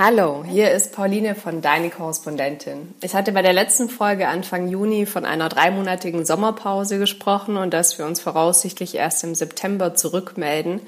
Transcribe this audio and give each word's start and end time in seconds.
Hallo, 0.00 0.44
hier 0.48 0.70
ist 0.70 0.92
Pauline 0.92 1.34
von 1.34 1.60
Deine 1.60 1.90
Korrespondentin. 1.90 2.94
Ich 3.02 3.16
hatte 3.16 3.32
bei 3.32 3.42
der 3.42 3.52
letzten 3.52 3.88
Folge 3.88 4.28
Anfang 4.28 4.68
Juni 4.68 5.06
von 5.06 5.24
einer 5.24 5.48
dreimonatigen 5.48 6.24
Sommerpause 6.24 7.00
gesprochen 7.00 7.56
und 7.56 7.74
dass 7.74 7.98
wir 7.98 8.06
uns 8.06 8.20
voraussichtlich 8.20 8.94
erst 8.94 9.24
im 9.24 9.34
September 9.34 9.96
zurückmelden. 9.96 10.82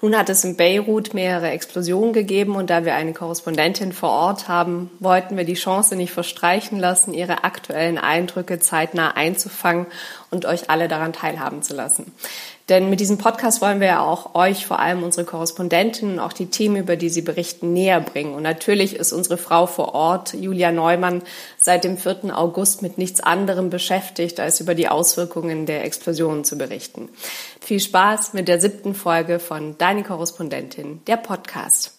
Nun 0.00 0.16
hat 0.16 0.30
es 0.30 0.44
in 0.44 0.56
Beirut 0.56 1.12
mehrere 1.12 1.50
Explosionen 1.50 2.14
gegeben 2.14 2.56
und 2.56 2.70
da 2.70 2.86
wir 2.86 2.94
eine 2.94 3.12
Korrespondentin 3.12 3.92
vor 3.92 4.08
Ort 4.08 4.48
haben, 4.48 4.90
wollten 4.98 5.36
wir 5.36 5.44
die 5.44 5.54
Chance 5.54 5.94
nicht 5.94 6.12
verstreichen 6.12 6.80
lassen, 6.80 7.12
ihre 7.12 7.44
aktuellen 7.44 7.98
Eindrücke 7.98 8.60
zeitnah 8.60 9.10
einzufangen 9.10 9.84
und 10.30 10.46
euch 10.46 10.70
alle 10.70 10.88
daran 10.88 11.12
teilhaben 11.12 11.60
zu 11.60 11.74
lassen. 11.74 12.14
Denn 12.70 12.88
mit 12.88 12.98
diesem 12.98 13.18
Podcast 13.18 13.60
wollen 13.60 13.80
wir 13.80 13.88
ja 13.88 14.00
auch 14.02 14.34
euch, 14.34 14.66
vor 14.66 14.78
allem 14.78 15.02
unsere 15.02 15.26
Korrespondentinnen, 15.26 16.18
auch 16.18 16.32
die 16.32 16.46
Themen, 16.46 16.76
über 16.76 16.96
die 16.96 17.10
sie 17.10 17.20
berichten, 17.20 17.74
näher 17.74 18.00
bringen. 18.00 18.34
Und 18.34 18.42
natürlich 18.42 18.96
ist 18.96 19.12
unsere 19.12 19.36
Frau 19.36 19.66
vor 19.66 19.94
Ort, 19.94 20.32
Julia 20.32 20.72
Neumann, 20.72 21.22
seit 21.58 21.84
dem 21.84 21.98
4. 21.98 22.36
August 22.36 22.80
mit 22.80 22.96
nichts 22.96 23.20
anderem 23.20 23.68
beschäftigt, 23.68 24.40
als 24.40 24.60
über 24.60 24.74
die 24.74 24.88
Auswirkungen 24.88 25.66
der 25.66 25.84
Explosionen 25.84 26.44
zu 26.44 26.56
berichten. 26.56 27.10
Viel 27.60 27.80
Spaß 27.80 28.32
mit 28.32 28.48
der 28.48 28.60
siebten 28.60 28.94
Folge 28.94 29.40
von 29.40 29.76
Deine 29.76 30.02
Korrespondentin, 30.02 31.02
der 31.06 31.18
Podcast. 31.18 31.93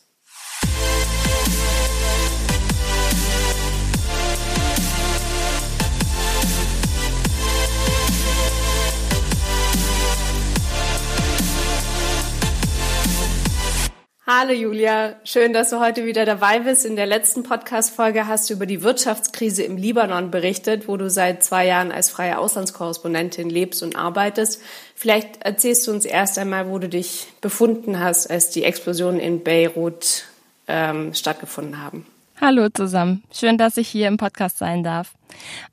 Hallo 14.27 14.53
Julia, 14.53 15.17
schön, 15.23 15.53
dass 15.53 15.70
du 15.70 15.79
heute 15.79 16.03
wieder 16.03 16.25
dabei 16.25 16.61
bist. 16.61 16.83
In 16.83 16.95
der 16.95 17.05
letzten 17.05 17.43
Podcast-Folge 17.43 18.25
hast 18.25 18.49
du 18.49 18.55
über 18.55 18.66
die 18.66 18.81
Wirtschaftskrise 18.81 19.61
im 19.61 19.77
Libanon 19.77 20.31
berichtet, 20.31 20.88
wo 20.88 20.97
du 20.97 21.11
seit 21.11 21.44
zwei 21.44 21.67
Jahren 21.67 21.91
als 21.91 22.09
freie 22.09 22.39
Auslandskorrespondentin 22.39 23.52
lebst 23.52 23.83
und 23.83 23.95
arbeitest. 23.95 24.63
Vielleicht 24.95 25.44
erzählst 25.44 25.85
du 25.85 25.91
uns 25.91 26.05
erst 26.05 26.39
einmal, 26.39 26.67
wo 26.69 26.80
du 26.80 26.89
dich 26.89 27.27
befunden 27.39 28.00
hast, 28.00 28.25
als 28.25 28.50
die 28.50 28.63
Explosionen 28.63 29.19
in 29.19 29.44
Beirut 29.44 30.23
ähm, 30.67 31.13
stattgefunden 31.13 31.83
haben. 31.83 32.07
Hallo 32.41 32.69
zusammen, 32.69 33.23
schön, 33.31 33.59
dass 33.59 33.78
ich 33.78 33.88
hier 33.88 34.07
im 34.07 34.17
Podcast 34.17 34.57
sein 34.57 34.83
darf. 34.83 35.11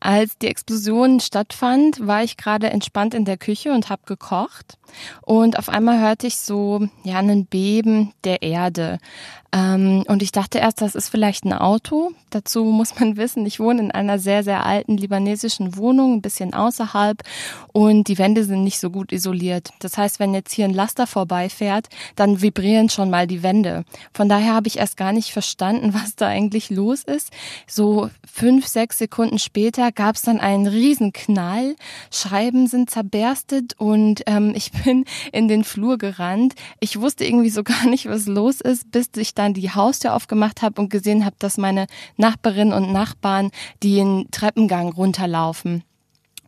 Als 0.01 0.39
die 0.39 0.49
Explosion 0.49 1.21
stattfand, 1.21 2.07
war 2.07 2.23
ich 2.23 2.37
gerade 2.37 2.71
entspannt 2.71 3.15
in 3.15 3.25
der 3.25 3.37
Küche 3.37 3.73
und 3.73 3.89
habe 3.89 4.03
gekocht. 4.07 4.79
Und 5.23 5.59
auf 5.59 5.69
einmal 5.69 6.01
hörte 6.01 6.27
ich 6.27 6.37
so 6.37 6.87
ja 7.05 7.19
einen 7.19 7.47
Beben 7.47 8.13
der 8.25 8.43
Erde. 8.43 8.99
Ähm, 9.55 10.05
und 10.09 10.23
ich 10.23 10.33
dachte 10.33 10.59
erst, 10.59 10.81
das 10.81 10.95
ist 10.95 11.11
vielleicht 11.11 11.45
ein 11.45 11.53
Auto. 11.53 12.13
Dazu 12.31 12.65
muss 12.65 12.99
man 12.99 13.17
wissen, 13.19 13.45
ich 13.45 13.61
wohne 13.61 13.83
in 13.83 13.91
einer 13.91 14.19
sehr, 14.19 14.43
sehr 14.43 14.65
alten 14.65 14.97
libanesischen 14.97 15.77
Wohnung, 15.77 16.15
ein 16.15 16.23
bisschen 16.23 16.55
außerhalb. 16.55 17.23
Und 17.73 18.09
die 18.09 18.19
Wände 18.19 18.45
sind 18.45 18.65
nicht 18.65 18.81
so 18.81 18.91
gut 18.91 19.13
isoliert. 19.13 19.71
Das 19.81 19.99
heißt, 19.99 20.21
wenn 20.21 20.33
jetzt 20.35 20.53
hier 20.53 20.65
ein 20.65 20.75
Laster 20.75 21.07
vorbeifährt, 21.07 21.89
dann 22.17 22.41
vibrieren 22.41 22.89
schon 22.89 23.11
mal 23.11 23.27
die 23.27 23.43
Wände. 23.43 23.85
Von 24.15 24.29
daher 24.29 24.55
habe 24.55 24.69
ich 24.69 24.79
erst 24.79 24.97
gar 24.97 25.13
nicht 25.13 25.33
verstanden, 25.33 25.95
was 26.03 26.17
da 26.17 26.29
eigentlich 26.29 26.71
los 26.71 27.03
ist. 27.03 27.31
So 27.67 28.09
fünf, 28.31 28.67
sechs 28.67 28.99
Sekunden 28.99 29.39
später 29.39 29.52
gab 29.95 30.17
es 30.17 30.23
dann 30.23 30.41
einen 30.41 30.67
Riesenknall. 30.67 31.77
Scheiben 32.11 32.67
sind 32.67 32.91
zerberstet 32.91 33.75
und 33.79 34.23
ähm, 34.27 34.53
ich 34.55 34.73
bin 34.73 35.05
in 35.33 35.49
den 35.49 35.65
Flur 35.65 35.99
gerannt. 35.99 36.55
Ich 36.81 37.01
wusste 37.01 37.25
irgendwie 37.25 37.51
so 37.51 37.63
gar 37.65 37.87
nicht, 37.87 38.07
was 38.07 38.27
los 38.27 38.61
ist, 38.61 38.91
bis 38.91 39.11
ich 39.17 39.35
dann 39.35 39.55
die 39.55 39.71
Haustür 39.71 40.15
aufgemacht 40.15 40.63
habe 40.63 40.81
und 40.81 40.91
gesehen 40.91 41.25
habe, 41.25 41.37
dass 41.39 41.59
meine 41.59 41.87
Nachbarinnen 42.17 42.75
und 42.75 42.93
Nachbarn 42.93 43.51
den 43.83 44.29
Treppengang 44.31 44.93
runterlaufen. 44.93 45.85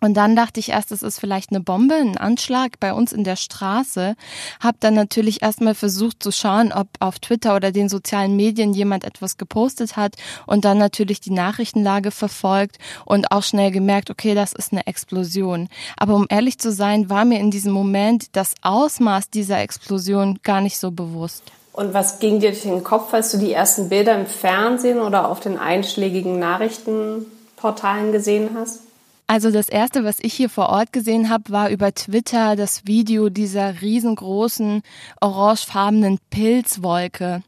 Und 0.05 0.19
dann 0.19 0.37
dachte 0.37 0.61
ich 0.61 0.69
erst, 0.69 0.93
es 0.93 1.03
ist 1.03 1.19
vielleicht 1.19 1.49
eine 1.49 1.61
Bombe, 1.61 1.95
ein 1.95 2.19
Anschlag 2.19 2.79
bei 2.79 2.93
uns 2.93 3.11
in 3.11 3.25
der 3.25 3.37
Straße. 3.37 4.17
Hab 4.61 4.79
dann 4.81 4.93
natürlich 4.93 5.41
erstmal 5.41 5.75
versucht 5.75 6.23
zu 6.23 6.31
schauen, 6.31 6.75
ob 6.75 6.89
auf 7.01 7.19
Twitter 7.21 7.57
oder 7.57 7.73
den 7.73 7.89
sozialen 7.89 8.37
Medien 8.37 8.75
jemand 8.75 9.05
etwas 9.05 9.39
gepostet 9.39 9.97
hat 9.97 10.17
und 10.47 10.67
dann 10.67 10.77
natürlich 10.77 11.21
die 11.21 11.31
Nachrichtenlage 11.31 12.11
verfolgt 12.11 12.77
und 13.07 13.33
auch 13.33 13.43
schnell 13.43 13.71
gemerkt, 13.71 14.11
okay, 14.11 14.35
das 14.35 14.53
ist 14.53 14.73
eine 14.73 14.87
Explosion. 14.87 15.71
Aber 15.97 16.17
um 16.17 16.27
ehrlich 16.29 16.59
zu 16.59 16.71
sein, 16.71 17.09
war 17.09 17.25
mir 17.25 17.41
in 17.41 17.51
diesem 17.51 17.73
Moment 17.73 18.37
das 18.37 18.53
Ausmaß 18.61 19.31
dieser 19.31 19.61
Explosion 19.61 20.39
gar 20.43 20.61
nicht 20.61 20.79
so 20.79 20.91
bewusst. 20.91 21.45
Und 21.73 21.95
was 21.95 22.19
ging 22.19 22.41
dir 22.41 22.51
durch 22.51 22.65
den 22.65 22.85
Kopf, 22.85 23.15
als 23.15 23.33
du 23.33 23.39
die 23.39 23.55
ersten 23.55 23.89
Bilder 23.89 24.21
im 24.21 24.27
Fernsehen 24.27 25.01
oder 25.01 25.31
auf 25.31 25.41
den 25.41 25.57
einschlägigen 25.57 26.39
Nachrichtenportalen 26.39 28.13
gesehen 28.13 28.51
hast? 28.55 28.81
Also 29.27 29.51
das 29.51 29.69
erste, 29.69 30.05
was 30.05 30.19
ich 30.21 30.35
hier 30.35 30.51
vor 30.51 30.69
Ort 30.69 30.93
gesehen 30.93 31.31
habe, 31.31 31.51
war 31.51 31.71
über 31.71 31.95
Twitter 31.95 32.57
das 32.57 32.87
Video 32.87 33.31
dieser 33.31 33.81
riesengroßen 33.81 34.83
orangefarbenen 35.21 36.19
Pilzwolke. 36.31 37.43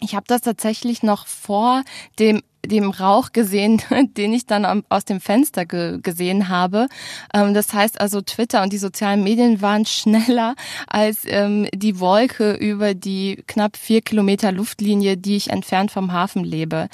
Ich 0.00 0.14
habe 0.14 0.26
das 0.26 0.42
tatsächlich 0.42 1.02
noch 1.02 1.26
vor 1.26 1.82
dem 2.18 2.42
dem 2.66 2.90
Rauch 2.90 3.32
gesehen, 3.32 3.82
den 4.16 4.32
ich 4.32 4.46
dann 4.46 4.84
aus 4.88 5.04
dem 5.04 5.20
Fenster 5.20 5.66
ge 5.66 5.98
gesehen 6.02 6.48
habe. 6.48 6.88
Ähm, 7.32 7.54
das 7.54 7.72
heißt 7.72 8.00
also, 8.00 8.20
Twitter 8.20 8.62
und 8.62 8.72
die 8.72 8.78
sozialen 8.78 9.22
Medien 9.22 9.60
waren 9.60 9.86
schneller 9.86 10.54
als 10.86 11.24
ähm, 11.26 11.68
die 11.74 12.00
Wolke 12.00 12.54
über 12.54 12.94
die 12.94 13.42
knapp 13.46 13.76
vier 13.76 14.00
Kilometer 14.00 14.52
Luftlinie, 14.52 15.16
die 15.16 15.36
ich 15.36 15.50
entfernt 15.50 15.90
vom 15.90 16.12
Hafen 16.12 16.44
lebe. 16.44 16.88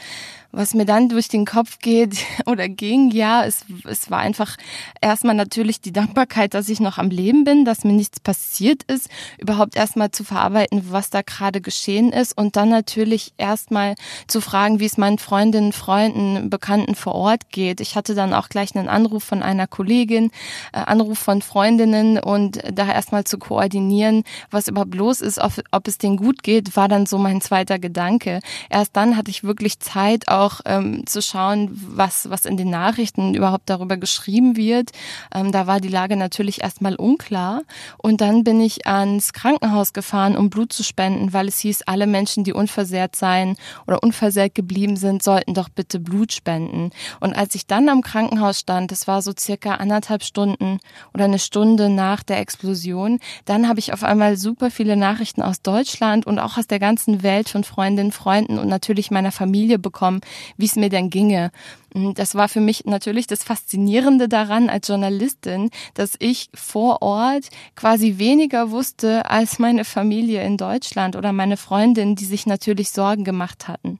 Was 0.52 0.74
mir 0.74 0.84
dann 0.84 1.08
durch 1.08 1.28
den 1.28 1.44
Kopf 1.44 1.78
geht 1.78 2.16
oder 2.46 2.68
ging, 2.68 3.10
ja, 3.10 3.44
es, 3.44 3.64
es 3.84 4.10
war 4.10 4.18
einfach 4.18 4.56
erstmal 5.00 5.34
natürlich 5.34 5.80
die 5.80 5.92
Dankbarkeit, 5.92 6.54
dass 6.54 6.68
ich 6.68 6.80
noch 6.80 6.98
am 6.98 7.10
Leben 7.10 7.44
bin, 7.44 7.64
dass 7.64 7.84
mir 7.84 7.92
nichts 7.92 8.20
passiert 8.20 8.82
ist, 8.84 9.08
überhaupt 9.38 9.76
erstmal 9.76 10.10
zu 10.10 10.24
verarbeiten, 10.24 10.90
was 10.90 11.10
da 11.10 11.22
gerade 11.22 11.60
geschehen 11.60 12.12
ist 12.12 12.36
und 12.36 12.56
dann 12.56 12.68
natürlich 12.68 13.32
erstmal 13.36 13.94
zu 14.26 14.40
fragen, 14.40 14.80
wie 14.80 14.86
es 14.86 14.98
meinen 14.98 15.18
Freundinnen, 15.18 15.72
Freunden, 15.72 16.50
Bekannten 16.50 16.94
vor 16.94 17.14
Ort 17.14 17.50
geht. 17.50 17.80
Ich 17.80 17.94
hatte 17.94 18.14
dann 18.14 18.34
auch 18.34 18.48
gleich 18.48 18.74
einen 18.74 18.88
Anruf 18.88 19.22
von 19.22 19.42
einer 19.42 19.66
Kollegin, 19.66 20.30
äh, 20.72 20.78
Anruf 20.78 21.18
von 21.18 21.42
Freundinnen 21.42 22.18
und 22.18 22.60
da 22.72 22.92
erstmal 22.92 23.24
zu 23.24 23.38
koordinieren, 23.38 24.24
was 24.50 24.68
überhaupt 24.68 24.94
los 24.94 25.20
ist, 25.20 25.38
ob, 25.38 25.52
ob 25.70 25.86
es 25.86 25.98
denen 25.98 26.16
gut 26.16 26.42
geht, 26.42 26.76
war 26.76 26.88
dann 26.88 27.06
so 27.06 27.18
mein 27.18 27.40
zweiter 27.40 27.78
Gedanke. 27.78 28.40
Erst 28.68 28.96
dann 28.96 29.16
hatte 29.16 29.30
ich 29.30 29.44
wirklich 29.44 29.78
Zeit, 29.78 30.28
auch 30.28 30.39
auch 30.40 30.60
ähm, 30.64 31.06
zu 31.06 31.22
schauen, 31.22 31.68
was, 31.72 32.30
was 32.30 32.44
in 32.44 32.56
den 32.56 32.70
Nachrichten 32.70 33.34
überhaupt 33.34 33.68
darüber 33.70 33.96
geschrieben 33.96 34.56
wird. 34.56 34.90
Ähm, 35.34 35.52
da 35.52 35.66
war 35.66 35.80
die 35.80 35.88
Lage 35.88 36.16
natürlich 36.16 36.62
erstmal 36.62 36.96
unklar. 36.96 37.62
Und 37.98 38.20
dann 38.20 38.42
bin 38.42 38.60
ich 38.60 38.86
ans 38.86 39.32
Krankenhaus 39.32 39.92
gefahren, 39.92 40.36
um 40.36 40.50
Blut 40.50 40.72
zu 40.72 40.82
spenden, 40.82 41.32
weil 41.32 41.48
es 41.48 41.58
hieß, 41.60 41.82
alle 41.82 42.06
Menschen, 42.06 42.44
die 42.44 42.52
unversehrt 42.52 43.14
seien 43.14 43.56
oder 43.86 44.02
unversehrt 44.02 44.54
geblieben 44.54 44.96
sind, 44.96 45.22
sollten 45.22 45.54
doch 45.54 45.68
bitte 45.68 46.00
Blut 46.00 46.32
spenden. 46.32 46.90
Und 47.20 47.34
als 47.34 47.54
ich 47.54 47.66
dann 47.66 47.88
am 47.88 48.02
Krankenhaus 48.02 48.60
stand, 48.60 48.90
das 48.90 49.06
war 49.06 49.22
so 49.22 49.32
circa 49.38 49.74
anderthalb 49.74 50.24
Stunden 50.24 50.80
oder 51.14 51.24
eine 51.24 51.38
Stunde 51.38 51.90
nach 51.90 52.22
der 52.22 52.38
Explosion, 52.38 53.20
dann 53.44 53.68
habe 53.68 53.78
ich 53.78 53.92
auf 53.92 54.02
einmal 54.02 54.36
super 54.36 54.70
viele 54.70 54.96
Nachrichten 54.96 55.42
aus 55.42 55.62
Deutschland 55.62 56.26
und 56.26 56.38
auch 56.38 56.56
aus 56.56 56.66
der 56.66 56.78
ganzen 56.78 57.22
Welt 57.22 57.48
von 57.48 57.64
Freundinnen, 57.64 58.12
Freunden 58.12 58.58
und 58.58 58.68
natürlich 58.68 59.10
meiner 59.10 59.32
Familie 59.32 59.78
bekommen, 59.78 60.20
wie 60.56 60.66
es 60.66 60.76
mir 60.76 60.88
denn 60.88 61.10
ginge. 61.10 61.50
Das 61.92 62.34
war 62.34 62.48
für 62.48 62.60
mich 62.60 62.84
natürlich 62.84 63.26
das 63.26 63.42
Faszinierende 63.42 64.28
daran 64.28 64.68
als 64.68 64.88
Journalistin, 64.88 65.70
dass 65.94 66.14
ich 66.18 66.48
vor 66.54 67.02
Ort 67.02 67.48
quasi 67.74 68.18
weniger 68.18 68.70
wusste 68.70 69.28
als 69.28 69.58
meine 69.58 69.84
Familie 69.84 70.44
in 70.44 70.56
Deutschland 70.56 71.16
oder 71.16 71.32
meine 71.32 71.56
Freundin, 71.56 72.14
die 72.14 72.26
sich 72.26 72.46
natürlich 72.46 72.90
Sorgen 72.90 73.24
gemacht 73.24 73.66
hatten. 73.66 73.98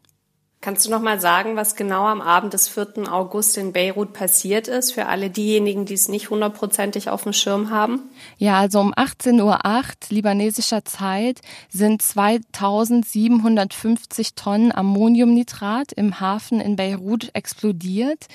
Kannst 0.63 0.85
du 0.85 0.91
noch 0.91 1.01
mal 1.01 1.19
sagen, 1.19 1.57
was 1.57 1.75
genau 1.75 2.05
am 2.05 2.21
Abend 2.21 2.53
des 2.53 2.69
4. 2.69 3.11
August 3.11 3.57
in 3.57 3.73
Beirut 3.73 4.13
passiert 4.13 4.69
ist, 4.69 4.93
für 4.93 5.07
alle 5.07 5.31
diejenigen, 5.31 5.87
die 5.87 5.95
es 5.95 6.09
nicht 6.09 6.29
hundertprozentig 6.29 7.09
auf 7.09 7.23
dem 7.23 7.33
Schirm 7.33 7.71
haben? 7.71 8.11
Ja, 8.37 8.59
also 8.59 8.81
um 8.81 8.93
18.08 8.93 9.43
Uhr 9.43 9.59
libanesischer 10.11 10.85
Zeit 10.85 11.41
sind 11.71 12.03
2750 12.03 14.35
Tonnen 14.35 14.71
Ammoniumnitrat 14.71 15.93
im 15.93 16.21
Hafen 16.21 16.61
in 16.61 16.77
Beirut 16.77 17.31
explodiert. 17.33 18.27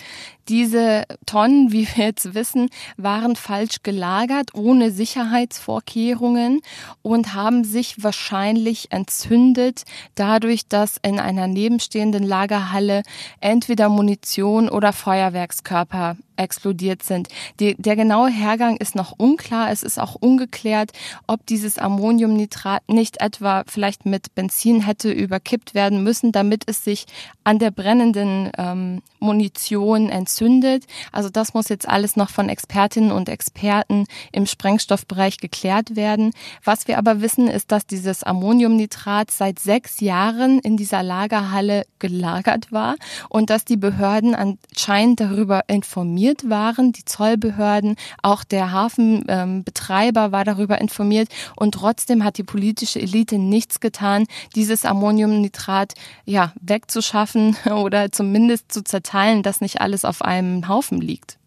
Diese 0.47 1.05
Tonnen, 1.25 1.71
wie 1.71 1.87
wir 1.95 2.05
jetzt 2.05 2.35
wissen, 2.35 2.69
waren 2.97 3.35
falsch 3.35 3.77
gelagert, 3.81 4.53
ohne 4.53 4.91
Sicherheitsvorkehrungen 4.91 6.61
und 7.01 7.33
haben 7.33 7.63
sich 7.63 8.03
wahrscheinlich 8.03 8.91
entzündet, 8.91 9.83
dadurch, 10.13 10.67
dass 10.67 10.97
in 11.01 11.19
einer 11.19 11.47
nebenstehenden 11.47 12.23
Lagerhalle 12.23 13.01
entweder 13.39 13.89
Munition 13.89 14.69
oder 14.69 14.93
Feuerwerkskörper 14.93 16.15
explodiert 16.37 17.03
sind. 17.03 17.27
Die, 17.59 17.75
der 17.77 17.95
genaue 17.95 18.29
Hergang 18.29 18.77
ist 18.77 18.95
noch 18.95 19.13
unklar. 19.17 19.71
Es 19.71 19.83
ist 19.83 19.99
auch 19.99 20.15
ungeklärt, 20.15 20.91
ob 21.27 21.45
dieses 21.45 21.77
Ammoniumnitrat 21.77 22.87
nicht 22.89 23.21
etwa 23.21 23.63
vielleicht 23.67 24.05
mit 24.05 24.35
Benzin 24.35 24.81
hätte 24.81 25.11
überkippt 25.11 25.73
werden 25.73 26.03
müssen, 26.03 26.31
damit 26.31 26.63
es 26.67 26.83
sich 26.83 27.05
an 27.43 27.59
der 27.59 27.71
brennenden 27.71 28.51
ähm, 28.57 29.01
Munition 29.19 30.09
entzündet. 30.09 30.85
Also 31.11 31.29
das 31.29 31.53
muss 31.53 31.69
jetzt 31.69 31.87
alles 31.87 32.15
noch 32.15 32.29
von 32.29 32.49
Expertinnen 32.49 33.11
und 33.11 33.29
Experten 33.29 34.05
im 34.31 34.45
Sprengstoffbereich 34.45 35.37
geklärt 35.37 35.95
werden. 35.95 36.31
Was 36.63 36.87
wir 36.87 36.97
aber 36.97 37.21
wissen, 37.21 37.47
ist, 37.47 37.71
dass 37.71 37.85
dieses 37.85 38.23
Ammoniumnitrat 38.23 39.31
seit 39.31 39.59
sechs 39.59 39.99
Jahren 39.99 40.59
in 40.59 40.77
dieser 40.77 41.03
Lagerhalle 41.03 41.85
gelagert 41.99 42.71
war 42.71 42.95
und 43.29 43.49
dass 43.49 43.65
die 43.65 43.77
Behörden 43.77 44.35
anscheinend 44.35 45.19
darüber 45.19 45.63
informiert 45.67 46.24
waren, 46.49 46.91
die 46.91 47.05
Zollbehörden, 47.05 47.95
auch 48.21 48.43
der 48.43 48.71
Hafenbetreiber 48.71 50.31
war 50.31 50.43
darüber 50.43 50.79
informiert 50.81 51.29
und 51.55 51.73
trotzdem 51.73 52.23
hat 52.23 52.37
die 52.37 52.43
politische 52.43 52.99
Elite 52.99 53.37
nichts 53.37 53.79
getan, 53.79 54.25
dieses 54.55 54.85
Ammoniumnitrat 54.85 55.93
ja 56.25 56.53
wegzuschaffen 56.61 57.55
oder 57.65 58.11
zumindest 58.11 58.71
zu 58.71 58.83
zerteilen, 58.83 59.43
dass 59.43 59.61
nicht 59.61 59.81
alles 59.81 60.05
auf 60.05 60.21
einem 60.21 60.67
Haufen 60.67 60.99
liegt. 60.99 61.37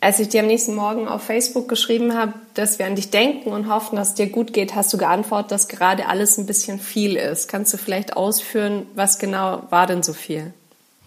Als 0.00 0.20
ich 0.20 0.28
dir 0.28 0.40
am 0.40 0.46
nächsten 0.46 0.74
Morgen 0.74 1.08
auf 1.08 1.22
Facebook 1.22 1.68
geschrieben 1.68 2.14
habe, 2.14 2.34
dass 2.54 2.78
wir 2.78 2.86
an 2.86 2.96
dich 2.96 3.10
denken 3.10 3.50
und 3.50 3.68
hoffen, 3.68 3.96
dass 3.96 4.08
es 4.08 4.14
dir 4.14 4.28
gut 4.28 4.52
geht, 4.52 4.74
hast 4.74 4.92
du 4.92 4.98
geantwortet, 4.98 5.52
dass 5.52 5.68
gerade 5.68 6.08
alles 6.08 6.36
ein 6.36 6.46
bisschen 6.46 6.78
viel 6.78 7.16
ist. 7.16 7.48
Kannst 7.48 7.72
du 7.72 7.78
vielleicht 7.78 8.16
ausführen, 8.16 8.86
was 8.94 9.18
genau 9.18 9.62
war 9.70 9.86
denn 9.86 10.02
so 10.02 10.12
viel? 10.12 10.52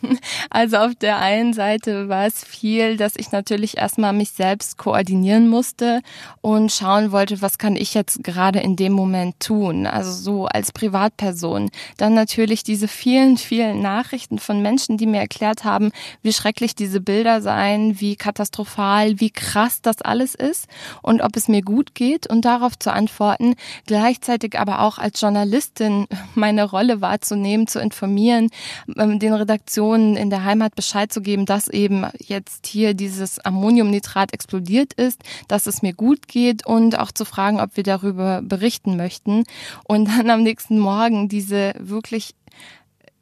Also 0.50 0.78
auf 0.78 0.96
der 0.96 1.18
einen 1.20 1.54
Seite 1.54 2.10
war 2.10 2.26
es 2.26 2.44
viel, 2.44 2.98
dass 2.98 3.14
ich 3.16 3.32
natürlich 3.32 3.78
erstmal 3.78 4.14
mich 4.14 4.32
selbst 4.32 4.78
koordinieren 4.78 5.48
musste 5.48 6.02
und 6.42 6.72
schauen 6.72 7.12
wollte, 7.12 7.42
was 7.42 7.58
kann 7.58 7.76
ich 7.76 7.94
jetzt 7.94 8.24
gerade 8.24 8.60
in 8.60 8.76
dem 8.76 8.94
Moment 8.94 9.40
tun, 9.40 9.86
also 9.86 10.12
so 10.12 10.46
als 10.46 10.72
Privatperson. 10.72 11.70
Dann 11.98 12.14
natürlich 12.14 12.64
diese 12.64 12.88
vielen, 12.88 13.38
vielen 13.38 13.82
Nachrichten 13.82 14.40
von 14.40 14.62
Menschen, 14.62 14.98
die 14.98 15.06
mir 15.06 15.20
erklärt 15.20 15.64
haben, 15.64 15.92
wie 16.22 16.34
schrecklich 16.34 16.76
diese 16.76 17.02
Bilder 17.02 17.42
seien, 17.42 18.00
wie 18.00 18.16
katastrophal, 18.16 19.20
wie 19.20 19.30
krass 19.30 19.82
das 19.82 20.02
alles 20.02 20.36
ist 20.36 20.68
und 21.02 21.22
ob 21.22 21.36
es 21.36 21.48
mir 21.48 21.62
gut 21.62 21.96
geht 21.96 22.28
und 22.28 22.46
darauf 22.46 22.78
zu 22.78 22.92
antworten, 22.92 23.56
gleichzeitig 23.86 24.58
aber 24.58 24.82
auch 24.82 24.98
als 24.98 25.22
Journalistin 25.22 26.08
meine 26.36 26.64
Rolle 26.64 27.02
wahrzunehmen, 27.02 27.68
zu 27.68 27.80
informieren, 27.80 28.50
ähm, 28.98 29.20
den 29.20 29.34
Redaktionen 29.34 29.89
Personen 29.90 30.16
in 30.18 30.30
der 30.30 30.44
Heimat 30.44 30.76
Bescheid 30.76 31.12
zu 31.12 31.20
geben, 31.20 31.48
dass 31.48 31.68
eben 31.68 32.06
jetzt 32.20 32.68
hier 32.68 32.94
dieses 32.94 33.40
Ammoniumnitrat 33.40 34.34
explodiert 34.34 34.94
ist, 34.94 35.24
dass 35.48 35.66
es 35.66 35.82
mir 35.82 35.94
gut 35.94 36.28
geht 36.28 36.64
und 36.66 37.00
auch 37.00 37.12
zu 37.12 37.26
fragen, 37.26 37.60
ob 37.60 37.76
wir 37.76 37.84
darüber 37.84 38.42
berichten 38.44 38.98
möchten. 38.98 39.46
Und 39.86 40.08
dann 40.10 40.30
am 40.30 40.44
nächsten 40.44 40.78
Morgen 40.78 41.28
diese 41.28 41.74
wirklich 41.80 42.36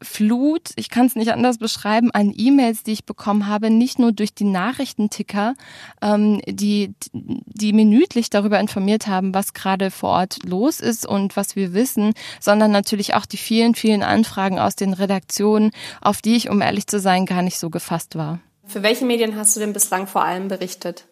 Flut, 0.00 0.70
ich 0.76 0.90
kann 0.90 1.06
es 1.06 1.16
nicht 1.16 1.32
anders 1.32 1.58
beschreiben, 1.58 2.10
an 2.12 2.32
E-Mails, 2.36 2.82
die 2.82 2.92
ich 2.92 3.04
bekommen 3.04 3.46
habe, 3.46 3.70
nicht 3.70 3.98
nur 3.98 4.12
durch 4.12 4.32
die 4.32 4.44
Nachrichtenticker, 4.44 5.54
ähm, 6.00 6.40
die, 6.46 6.94
die 7.12 7.72
minütlich 7.72 8.30
darüber 8.30 8.60
informiert 8.60 9.06
haben, 9.06 9.34
was 9.34 9.54
gerade 9.54 9.90
vor 9.90 10.10
Ort 10.10 10.44
los 10.44 10.80
ist 10.80 11.06
und 11.06 11.36
was 11.36 11.56
wir 11.56 11.74
wissen, 11.74 12.14
sondern 12.40 12.70
natürlich 12.70 13.14
auch 13.14 13.26
die 13.26 13.36
vielen, 13.36 13.74
vielen 13.74 14.02
Anfragen 14.02 14.58
aus 14.58 14.76
den 14.76 14.92
Redaktionen, 14.92 15.72
auf 16.00 16.22
die 16.22 16.36
ich, 16.36 16.48
um 16.48 16.60
ehrlich 16.60 16.86
zu 16.86 17.00
sein, 17.00 17.26
gar 17.26 17.42
nicht 17.42 17.58
so 17.58 17.70
gefasst 17.70 18.14
war. 18.16 18.40
Für 18.64 18.82
welche 18.82 19.04
Medien 19.04 19.36
hast 19.36 19.56
du 19.56 19.60
denn 19.60 19.72
bislang 19.72 20.06
vor 20.06 20.24
allem 20.24 20.48
berichtet? 20.48 21.06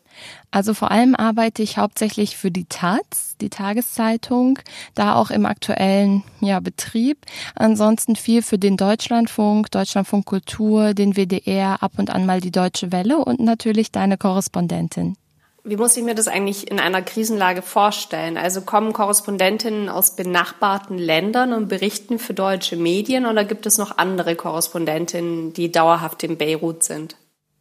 Also 0.50 0.74
vor 0.74 0.90
allem 0.90 1.14
arbeite 1.14 1.62
ich 1.62 1.78
hauptsächlich 1.78 2.36
für 2.36 2.50
die 2.50 2.66
Taz, 2.66 3.36
die 3.40 3.50
Tageszeitung, 3.50 4.58
da 4.94 5.14
auch 5.14 5.30
im 5.30 5.46
aktuellen 5.46 6.22
ja, 6.40 6.60
Betrieb. 6.60 7.18
Ansonsten 7.54 8.16
viel 8.16 8.42
für 8.42 8.58
den 8.58 8.76
Deutschlandfunk, 8.76 9.70
Deutschlandfunk 9.70 10.26
Kultur, 10.26 10.94
den 10.94 11.16
WDR, 11.16 11.82
ab 11.82 11.92
und 11.98 12.10
an 12.10 12.26
mal 12.26 12.40
die 12.40 12.50
Deutsche 12.50 12.92
Welle 12.92 13.18
und 13.18 13.40
natürlich 13.40 13.92
deine 13.92 14.16
Korrespondentin. 14.16 15.16
Wie 15.68 15.76
muss 15.76 15.96
ich 15.96 16.04
mir 16.04 16.14
das 16.14 16.28
eigentlich 16.28 16.70
in 16.70 16.78
einer 16.78 17.02
Krisenlage 17.02 17.60
vorstellen? 17.60 18.38
Also 18.38 18.60
kommen 18.60 18.92
Korrespondentinnen 18.92 19.88
aus 19.88 20.14
benachbarten 20.14 20.96
Ländern 20.96 21.52
und 21.52 21.66
berichten 21.66 22.20
für 22.20 22.34
deutsche 22.34 22.76
Medien 22.76 23.26
oder 23.26 23.44
gibt 23.44 23.66
es 23.66 23.76
noch 23.76 23.98
andere 23.98 24.36
Korrespondentinnen, 24.36 25.54
die 25.54 25.72
dauerhaft 25.72 26.22
in 26.22 26.38
Beirut 26.38 26.84
sind? 26.84 27.16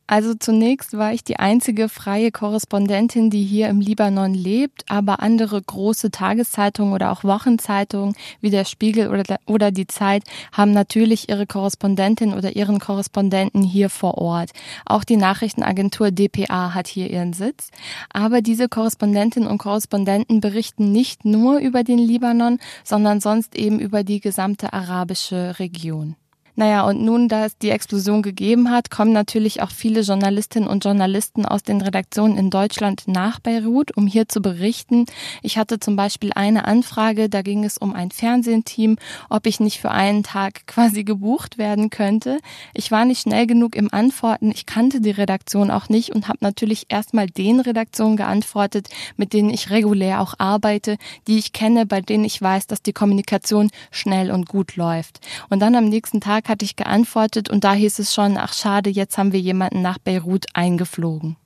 Also 0.08 0.36
zunächst 0.36 0.96
war 0.96 1.14
ich 1.14 1.24
die 1.24 1.38
einzige 1.40 1.90
freie 1.90 2.32
Korrespondentin, 2.32 3.32
die 3.32 3.44
hier 3.44 3.70
im 3.70 3.82
Libanon 3.82 4.36
lebt, 4.36 4.84
aber 4.88 5.20
andere 5.20 5.60
große 5.60 6.12
Tageszeitungen 6.12 6.94
oder 6.94 7.12
auch 7.12 7.24
Wochenzeitungen 7.24 8.16
wie 8.40 8.52
der 8.52 8.66
Spiegel 8.66 9.10
oder, 9.48 9.72
die 9.72 9.88
Zeit 9.88 10.24
haben 10.52 10.74
natürlich 10.74 11.28
ihre 11.30 11.48
Korrespondentin 11.48 12.36
oder 12.36 12.56
ihren 12.56 12.80
Korrespondenten 12.80 13.64
hier 13.64 13.90
vor 13.90 14.20
Ort. 14.20 14.52
Auch 14.86 15.04
die 15.04 15.18
Nachrichtenagentur 15.18 16.12
dpa 16.12 16.76
hat 16.76 16.88
hier 16.88 17.10
ihren 17.10 17.34
Sitz. 17.34 17.72
Aber 18.14 18.42
diese 18.42 18.70
Korrespondentinnen 18.70 19.50
und 19.50 19.58
Korrespondenten 19.58 20.40
berichten 20.40 20.92
nicht 20.92 21.26
nur 21.26 21.58
über 21.58 21.84
den 21.84 21.98
Libanon, 21.98 22.60
sondern 22.84 23.22
sonst 23.22 23.56
eben 23.56 23.80
über 23.80 24.04
die 24.04 24.20
gesamte 24.20 24.72
arabische 24.72 25.58
Region. 25.58 26.16
Naja, 26.58 26.88
und 26.88 27.04
nun, 27.04 27.28
da 27.28 27.46
es 27.46 27.58
die 27.58 27.70
Explosion 27.70 28.22
gegeben 28.22 28.72
hat, 28.72 28.90
kommen 28.90 29.12
natürlich 29.12 29.62
auch 29.62 29.72
viele 29.72 30.02
Journalistinnen 30.02 30.70
und 30.70 30.86
Journalisten 30.86 31.46
aus 31.46 31.64
den 31.64 31.82
Redaktionen 31.82 32.38
in 32.38 32.50
Deutschland 32.50 33.04
nach 33.08 33.42
Beirut, 33.42 33.96
um 33.98 34.08
hier 34.08 34.30
zu 34.30 34.42
berichten. 34.42 35.06
Ich 35.42 35.58
hatte 35.58 35.80
zum 35.80 35.98
Beispiel 35.98 36.32
eine 36.34 36.64
Anfrage, 36.64 37.28
da 37.28 37.42
ging 37.42 37.66
es 37.66 37.78
um 37.78 37.94
ein 37.94 38.10
Fernsehteam, 38.10 38.96
ob 39.30 39.48
ich 39.48 39.60
nicht 39.60 39.82
für 39.82 39.92
einen 39.92 40.24
Tag 40.24 40.66
quasi 40.68 41.04
gebucht 41.04 41.58
werden 41.58 41.90
könnte. 41.90 42.40
Ich 42.74 42.90
war 42.90 43.04
nicht 43.04 43.24
schnell 43.24 43.48
genug 43.48 43.76
im 43.76 43.94
Antworten, 43.94 44.52
ich 44.52 44.66
kannte 44.66 45.02
die 45.02 45.12
Redaktion 45.12 45.72
auch 45.72 45.90
nicht 45.90 46.16
und 46.16 46.30
habe 46.30 46.40
natürlich 46.40 46.86
erstmal 46.88 47.28
den 47.28 47.60
Redaktionen 47.60 48.16
geantwortet, 48.16 48.88
mit 49.18 49.34
denen 49.34 49.50
ich 49.50 49.72
regulär 49.72 50.22
auch 50.22 50.36
arbeite, 50.38 50.98
die 51.28 51.38
ich 51.38 51.52
kenne, 51.52 51.86
bei 51.86 52.00
denen 52.00 52.24
ich 52.24 52.42
weiß, 52.42 52.68
dass 52.68 52.82
die 52.82 52.94
Kommunikation 52.94 53.72
schnell 53.92 54.32
und 54.32 54.48
gut 54.48 54.78
läuft. 54.78 55.20
Und 55.50 55.60
dann 55.60 55.76
am 55.76 55.90
nächsten 55.90 56.22
Tag 56.22 56.45
Tag 56.46 56.50
hatte 56.50 56.66
ich 56.66 56.76
geantwortet 56.76 57.50
und 57.50 57.64
da 57.64 57.74
hieß 57.74 58.00
es 58.00 58.14
schon, 58.14 58.38
ach 58.38 58.54
schade, 58.54 58.90
jetzt 58.90 59.18
haben 59.18 59.34
wir 59.34 59.40
jemanden 59.40 59.82
nach 59.82 59.98
Beirut 59.98 60.46
eingeflogen. 60.54 61.38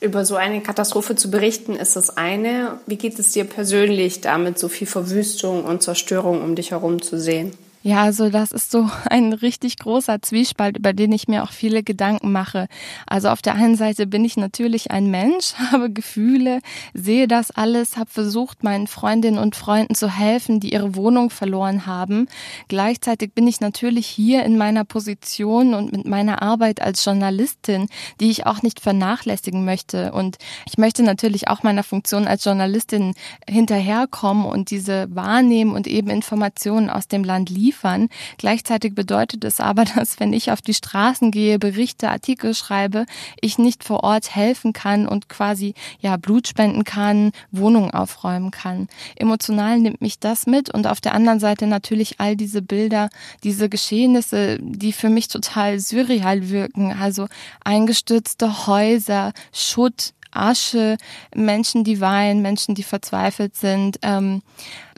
Über 0.00 0.24
so 0.24 0.36
eine 0.36 0.60
Katastrophe 0.60 1.16
zu 1.16 1.30
berichten 1.30 1.74
ist 1.74 1.96
das 1.96 2.16
eine. 2.16 2.78
Wie 2.86 2.96
geht 2.96 3.18
es 3.18 3.32
dir 3.32 3.44
persönlich 3.44 4.20
damit, 4.20 4.58
so 4.58 4.68
viel 4.68 4.86
Verwüstung 4.86 5.64
und 5.64 5.82
Zerstörung 5.82 6.42
um 6.42 6.54
dich 6.54 6.70
herum 6.70 7.02
zu 7.02 7.18
sehen? 7.18 7.52
Ja, 7.86 8.02
also 8.04 8.30
das 8.30 8.50
ist 8.50 8.70
so 8.70 8.88
ein 9.10 9.34
richtig 9.34 9.76
großer 9.76 10.22
Zwiespalt, 10.22 10.78
über 10.78 10.94
den 10.94 11.12
ich 11.12 11.28
mir 11.28 11.42
auch 11.42 11.52
viele 11.52 11.82
Gedanken 11.82 12.32
mache. 12.32 12.66
Also 13.06 13.28
auf 13.28 13.42
der 13.42 13.56
einen 13.56 13.76
Seite 13.76 14.06
bin 14.06 14.24
ich 14.24 14.38
natürlich 14.38 14.90
ein 14.90 15.10
Mensch, 15.10 15.52
habe 15.70 15.90
Gefühle, 15.90 16.60
sehe 16.94 17.28
das 17.28 17.50
alles, 17.50 17.98
habe 17.98 18.08
versucht, 18.08 18.64
meinen 18.64 18.86
Freundinnen 18.86 19.38
und 19.38 19.54
Freunden 19.54 19.94
zu 19.94 20.08
helfen, 20.08 20.60
die 20.60 20.72
ihre 20.72 20.96
Wohnung 20.96 21.28
verloren 21.28 21.84
haben. 21.84 22.26
Gleichzeitig 22.68 23.34
bin 23.34 23.46
ich 23.46 23.60
natürlich 23.60 24.06
hier 24.06 24.44
in 24.44 24.56
meiner 24.56 24.84
Position 24.84 25.74
und 25.74 25.92
mit 25.92 26.06
meiner 26.06 26.40
Arbeit 26.40 26.80
als 26.80 27.04
Journalistin, 27.04 27.88
die 28.18 28.30
ich 28.30 28.46
auch 28.46 28.62
nicht 28.62 28.80
vernachlässigen 28.80 29.66
möchte. 29.66 30.12
Und 30.12 30.38
ich 30.66 30.78
möchte 30.78 31.02
natürlich 31.02 31.48
auch 31.48 31.62
meiner 31.62 31.82
Funktion 31.82 32.26
als 32.26 32.46
Journalistin 32.46 33.12
hinterherkommen 33.46 34.46
und 34.46 34.70
diese 34.70 35.14
wahrnehmen 35.14 35.74
und 35.74 35.86
eben 35.86 36.08
Informationen 36.08 36.88
aus 36.88 37.08
dem 37.08 37.24
Land 37.24 37.50
liefern 37.50 37.73
liefern. 37.74 38.08
Gleichzeitig 38.38 38.94
bedeutet 38.94 39.44
es 39.44 39.60
aber, 39.60 39.84
dass 39.96 40.20
wenn 40.20 40.32
ich 40.32 40.50
auf 40.50 40.62
die 40.62 40.74
Straßen 40.74 41.30
gehe, 41.30 41.58
Berichte, 41.58 42.10
Artikel 42.10 42.54
schreibe, 42.54 43.06
ich 43.40 43.58
nicht 43.58 43.84
vor 43.84 44.04
Ort 44.04 44.34
helfen 44.34 44.72
kann 44.72 45.06
und 45.06 45.28
quasi 45.28 45.74
ja 46.00 46.16
Blut 46.16 46.48
spenden 46.48 46.84
kann, 46.84 47.32
Wohnungen 47.50 47.90
aufräumen 47.90 48.50
kann. 48.50 48.88
Emotional 49.16 49.78
nimmt 49.78 50.00
mich 50.00 50.18
das 50.18 50.46
mit 50.46 50.72
und 50.72 50.86
auf 50.86 51.00
der 51.00 51.14
anderen 51.14 51.40
Seite 51.40 51.66
natürlich 51.66 52.20
all 52.20 52.36
diese 52.36 52.62
Bilder, 52.62 53.10
diese 53.42 53.68
Geschehnisse, 53.68 54.58
die 54.60 54.92
für 54.92 55.08
mich 55.08 55.28
total 55.28 55.80
surreal 55.80 56.50
wirken. 56.50 56.92
Also 56.92 57.26
eingestürzte 57.64 58.66
Häuser, 58.66 59.32
Schutt, 59.52 60.14
Asche, 60.34 60.96
Menschen, 61.34 61.84
die 61.84 62.00
weinen, 62.00 62.42
Menschen, 62.42 62.74
die 62.74 62.82
verzweifelt 62.82 63.56
sind. 63.56 63.98
Ähm, 64.02 64.42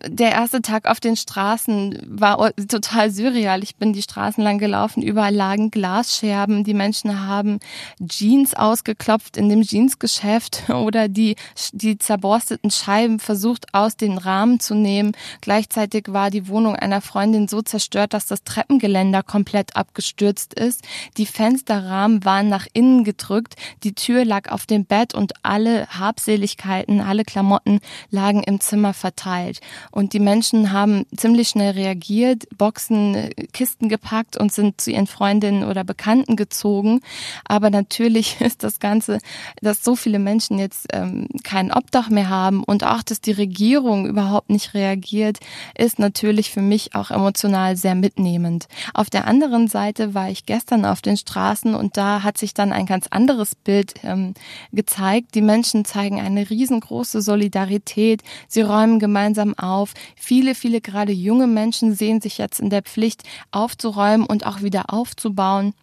der 0.08 0.32
erste 0.32 0.62
Tag 0.62 0.86
auf 0.86 1.00
den 1.00 1.16
Straßen 1.16 1.98
war 2.06 2.52
total 2.68 3.10
surreal. 3.10 3.62
Ich 3.62 3.76
bin 3.76 3.92
die 3.92 4.02
Straßen 4.02 4.42
lang 4.42 4.58
gelaufen, 4.58 5.02
überall 5.02 5.34
lagen 5.34 5.70
Glasscherben, 5.70 6.64
die 6.64 6.74
Menschen 6.74 7.26
haben 7.26 7.58
Jeans 8.06 8.54
ausgeklopft 8.54 9.36
in 9.36 9.48
dem 9.48 9.62
Jeansgeschäft 9.62 10.64
oder 10.68 11.08
die, 11.08 11.36
die 11.72 11.98
zerborsteten 11.98 12.70
Scheiben 12.70 13.18
versucht 13.18 13.74
aus 13.74 13.96
den 13.96 14.18
Rahmen 14.18 14.60
zu 14.60 14.74
nehmen. 14.74 15.12
Gleichzeitig 15.40 16.04
war 16.08 16.30
die 16.30 16.48
Wohnung 16.48 16.76
einer 16.76 17.00
Freundin 17.00 17.48
so 17.48 17.62
zerstört, 17.62 18.14
dass 18.14 18.26
das 18.26 18.44
Treppengeländer 18.44 19.22
komplett 19.22 19.76
abgestürzt 19.76 20.54
ist. 20.54 20.82
Die 21.16 21.26
Fensterrahmen 21.26 22.24
waren 22.24 22.48
nach 22.48 22.66
innen 22.72 23.04
gedrückt, 23.04 23.54
die 23.82 23.94
Tür 23.94 24.24
lag 24.24 24.50
auf 24.50 24.66
dem 24.66 24.84
Bett 24.84 25.14
und 25.14 25.32
alle 25.42 25.86
Habseligkeiten, 25.88 27.00
alle 27.00 27.24
Klamotten 27.24 27.80
lagen 28.10 28.42
im 28.42 28.60
Zimmer 28.60 28.94
verteilt. 28.94 29.60
Und 29.96 30.12
die 30.12 30.20
Menschen 30.20 30.72
haben 30.72 31.06
ziemlich 31.16 31.48
schnell 31.48 31.70
reagiert, 31.70 32.44
Boxen, 32.58 33.14
äh, 33.14 33.30
Kisten 33.54 33.88
gepackt 33.88 34.36
und 34.36 34.52
sind 34.52 34.78
zu 34.78 34.90
ihren 34.90 35.06
Freundinnen 35.06 35.64
oder 35.64 35.84
Bekannten 35.84 36.36
gezogen. 36.36 37.00
Aber 37.46 37.70
natürlich 37.70 38.38
ist 38.42 38.62
das 38.62 38.78
Ganze, 38.78 39.20
dass 39.62 39.82
so 39.82 39.96
viele 39.96 40.18
Menschen 40.18 40.58
jetzt 40.58 40.88
ähm, 40.92 41.28
kein 41.44 41.72
Obdach 41.72 42.10
mehr 42.10 42.28
haben 42.28 42.62
und 42.62 42.84
auch, 42.84 43.02
dass 43.02 43.22
die 43.22 43.32
Regierung 43.32 44.04
überhaupt 44.06 44.50
nicht 44.50 44.74
reagiert, 44.74 45.38
ist 45.74 45.98
natürlich 45.98 46.50
für 46.50 46.60
mich 46.60 46.94
auch 46.94 47.10
emotional 47.10 47.78
sehr 47.78 47.94
mitnehmend. 47.94 48.68
Auf 48.92 49.08
der 49.08 49.26
anderen 49.26 49.66
Seite 49.66 50.12
war 50.12 50.28
ich 50.28 50.44
gestern 50.44 50.84
auf 50.84 51.00
den 51.00 51.16
Straßen 51.16 51.74
und 51.74 51.96
da 51.96 52.22
hat 52.22 52.36
sich 52.36 52.52
dann 52.52 52.70
ein 52.70 52.84
ganz 52.84 53.06
anderes 53.06 53.54
Bild 53.54 53.94
ähm, 54.02 54.34
gezeigt. 54.74 55.34
Die 55.34 55.40
Menschen 55.40 55.86
zeigen 55.86 56.20
eine 56.20 56.50
riesengroße 56.50 57.22
Solidarität. 57.22 58.20
Sie 58.46 58.60
räumen 58.60 58.98
gemeinsam 58.98 59.54
auf. 59.54 59.75
Viele, 60.16 60.54
viele 60.54 60.80
gerade 60.80 61.12
junge 61.12 61.46
Menschen 61.46 61.94
sehen 61.94 62.20
sich 62.20 62.38
jetzt 62.38 62.60
in 62.60 62.70
der 62.70 62.82
Pflicht 62.82 63.22
aufzuräumen 63.50 64.26
und 64.26 64.46
auch 64.46 64.62
wieder 64.62 64.92
aufzubauen 64.92 65.74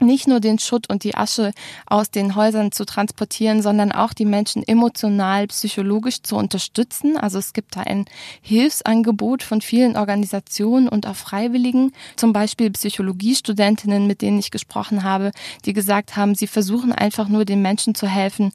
nicht 0.00 0.26
nur 0.26 0.40
den 0.40 0.58
Schutt 0.58 0.88
und 0.90 1.04
die 1.04 1.14
Asche 1.14 1.52
aus 1.86 2.10
den 2.10 2.34
Häusern 2.34 2.72
zu 2.72 2.84
transportieren, 2.84 3.62
sondern 3.62 3.92
auch 3.92 4.12
die 4.12 4.24
Menschen 4.24 4.66
emotional, 4.66 5.46
psychologisch 5.46 6.22
zu 6.22 6.36
unterstützen. 6.36 7.16
Also 7.16 7.38
es 7.38 7.52
gibt 7.52 7.76
da 7.76 7.80
ein 7.80 8.04
Hilfsangebot 8.42 9.42
von 9.42 9.60
vielen 9.60 9.96
Organisationen 9.96 10.88
und 10.88 11.06
auch 11.06 11.14
Freiwilligen, 11.14 11.92
zum 12.16 12.32
Beispiel 12.32 12.70
Psychologiestudentinnen, 12.70 14.06
mit 14.06 14.20
denen 14.20 14.38
ich 14.38 14.50
gesprochen 14.50 15.04
habe, 15.04 15.30
die 15.64 15.72
gesagt 15.72 16.16
haben, 16.16 16.34
sie 16.34 16.48
versuchen 16.48 16.92
einfach 16.92 17.28
nur 17.28 17.44
den 17.44 17.62
Menschen 17.62 17.94
zu 17.94 18.08
helfen, 18.08 18.52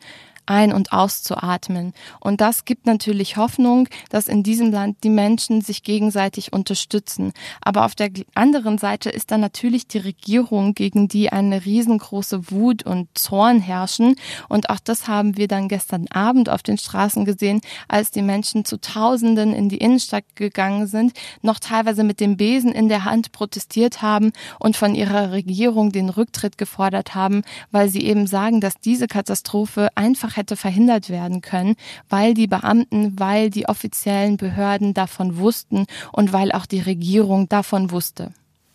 ein- 0.50 0.74
und 0.74 0.92
auszuatmen. 0.92 1.94
Und 2.20 2.42
das 2.42 2.66
gibt 2.66 2.88
natürlich 2.88 3.38
Hoffnung, 3.38 3.88
dass 4.10 4.28
in 4.28 4.44
diesem 4.44 4.72
Land 4.72 5.04
die 5.04 5.10
Menschen 5.10 5.62
sich 5.62 5.84
gegenseitig 5.84 6.52
unterstützen. 6.52 7.34
Aber 7.62 7.86
auf 7.86 7.94
der 7.94 8.10
anderen 8.34 8.78
Seite 8.78 9.10
ist 9.10 9.32
dann 9.32 9.42
natürlich 9.42 9.88
die 9.88 10.00
Regierung, 10.00 10.74
gegen 10.74 11.08
die 11.08 11.32
eine 11.32 11.66
riesengroße 11.66 12.50
Wut 12.52 12.84
und 12.84 13.10
Zorn 13.14 13.60
herrschen. 13.60 14.16
Und 14.48 14.70
auch 14.70 14.80
das 14.80 15.08
haben 15.08 15.38
wir 15.38 15.48
dann 15.48 15.68
gestern 15.68 16.08
Abend 16.08 16.50
auf 16.50 16.64
den 16.64 16.78
Straßen 16.78 17.26
gesehen, 17.26 17.62
als 17.88 18.10
die 18.10 18.24
Menschen 18.24 18.66
zu 18.66 18.82
Tausenden 18.82 19.54
in 19.54 19.70
die 19.70 19.78
Innenstadt 19.78 20.26
gegangen 20.36 20.88
sind, 20.88 21.14
noch 21.44 21.60
teilweise 21.60 22.04
mit 22.04 22.20
dem 22.20 22.38
Besen 22.38 22.72
in 22.72 22.90
der 22.90 23.06
Hand 23.06 23.32
protestiert 23.32 24.02
haben 24.02 24.32
und 24.60 24.76
von 24.76 24.96
ihrer 24.96 25.32
Regierung 25.32 25.92
den 25.92 26.10
Rücktritt 26.10 26.58
gefordert 26.58 27.14
haben, 27.14 27.44
weil 27.72 27.90
sie 27.90 28.02
eben 28.02 28.26
sagen, 28.26 28.62
dass 28.62 28.80
diese 28.80 29.08
Katastrophe 29.08 29.90
einfach 29.96 30.39
hätte 30.40 30.56
verhindert 30.56 31.10
werden 31.10 31.42
können, 31.42 31.76
weil 32.10 32.34
die 32.34 32.48
Beamten, 32.48 33.20
weil 33.20 33.52
die 33.52 33.68
offiziellen 33.68 34.38
Behörden 34.38 34.96
davon 34.96 35.38
wussten 35.38 35.86
und 36.12 36.34
weil 36.34 36.52
auch 36.52 36.66
die 36.66 36.82
Regierung 36.82 37.48
davon 37.48 37.92
wusste. 37.92 38.32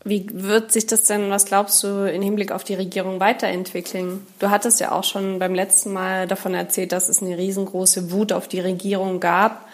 Wie 0.06 0.26
wird 0.30 0.70
sich 0.70 0.86
das 0.86 1.04
denn, 1.04 1.30
was 1.30 1.46
glaubst 1.46 1.82
du, 1.82 2.04
im 2.04 2.20
Hinblick 2.20 2.52
auf 2.52 2.62
die 2.62 2.74
Regierung 2.74 3.20
weiterentwickeln? 3.20 4.26
Du 4.38 4.50
hattest 4.50 4.78
ja 4.78 4.92
auch 4.92 5.04
schon 5.04 5.38
beim 5.38 5.54
letzten 5.54 5.94
Mal 5.94 6.26
davon 6.26 6.52
erzählt, 6.52 6.92
dass 6.92 7.08
es 7.08 7.22
eine 7.22 7.38
riesengroße 7.38 8.12
Wut 8.12 8.32
auf 8.32 8.46
die 8.46 8.60
Regierung 8.60 9.18
gab. 9.18 9.66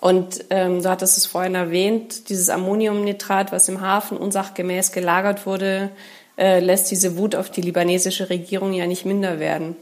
Und 0.00 0.44
ähm, 0.48 0.82
du 0.82 0.88
hattest 0.88 1.18
es 1.18 1.26
vorhin 1.26 1.54
erwähnt, 1.54 2.30
dieses 2.30 2.48
Ammoniumnitrat, 2.48 3.52
was 3.52 3.68
im 3.68 3.82
Hafen 3.82 4.16
unsachgemäß 4.16 4.92
gelagert 4.92 5.44
wurde, 5.44 5.90
äh, 6.38 6.60
lässt 6.60 6.90
diese 6.90 7.18
Wut 7.18 7.34
auf 7.34 7.50
die 7.50 7.62
libanesische 7.62 8.30
Regierung 8.30 8.72
ja 8.72 8.86
nicht 8.86 9.04
minder 9.04 9.38
werden. 9.38 9.76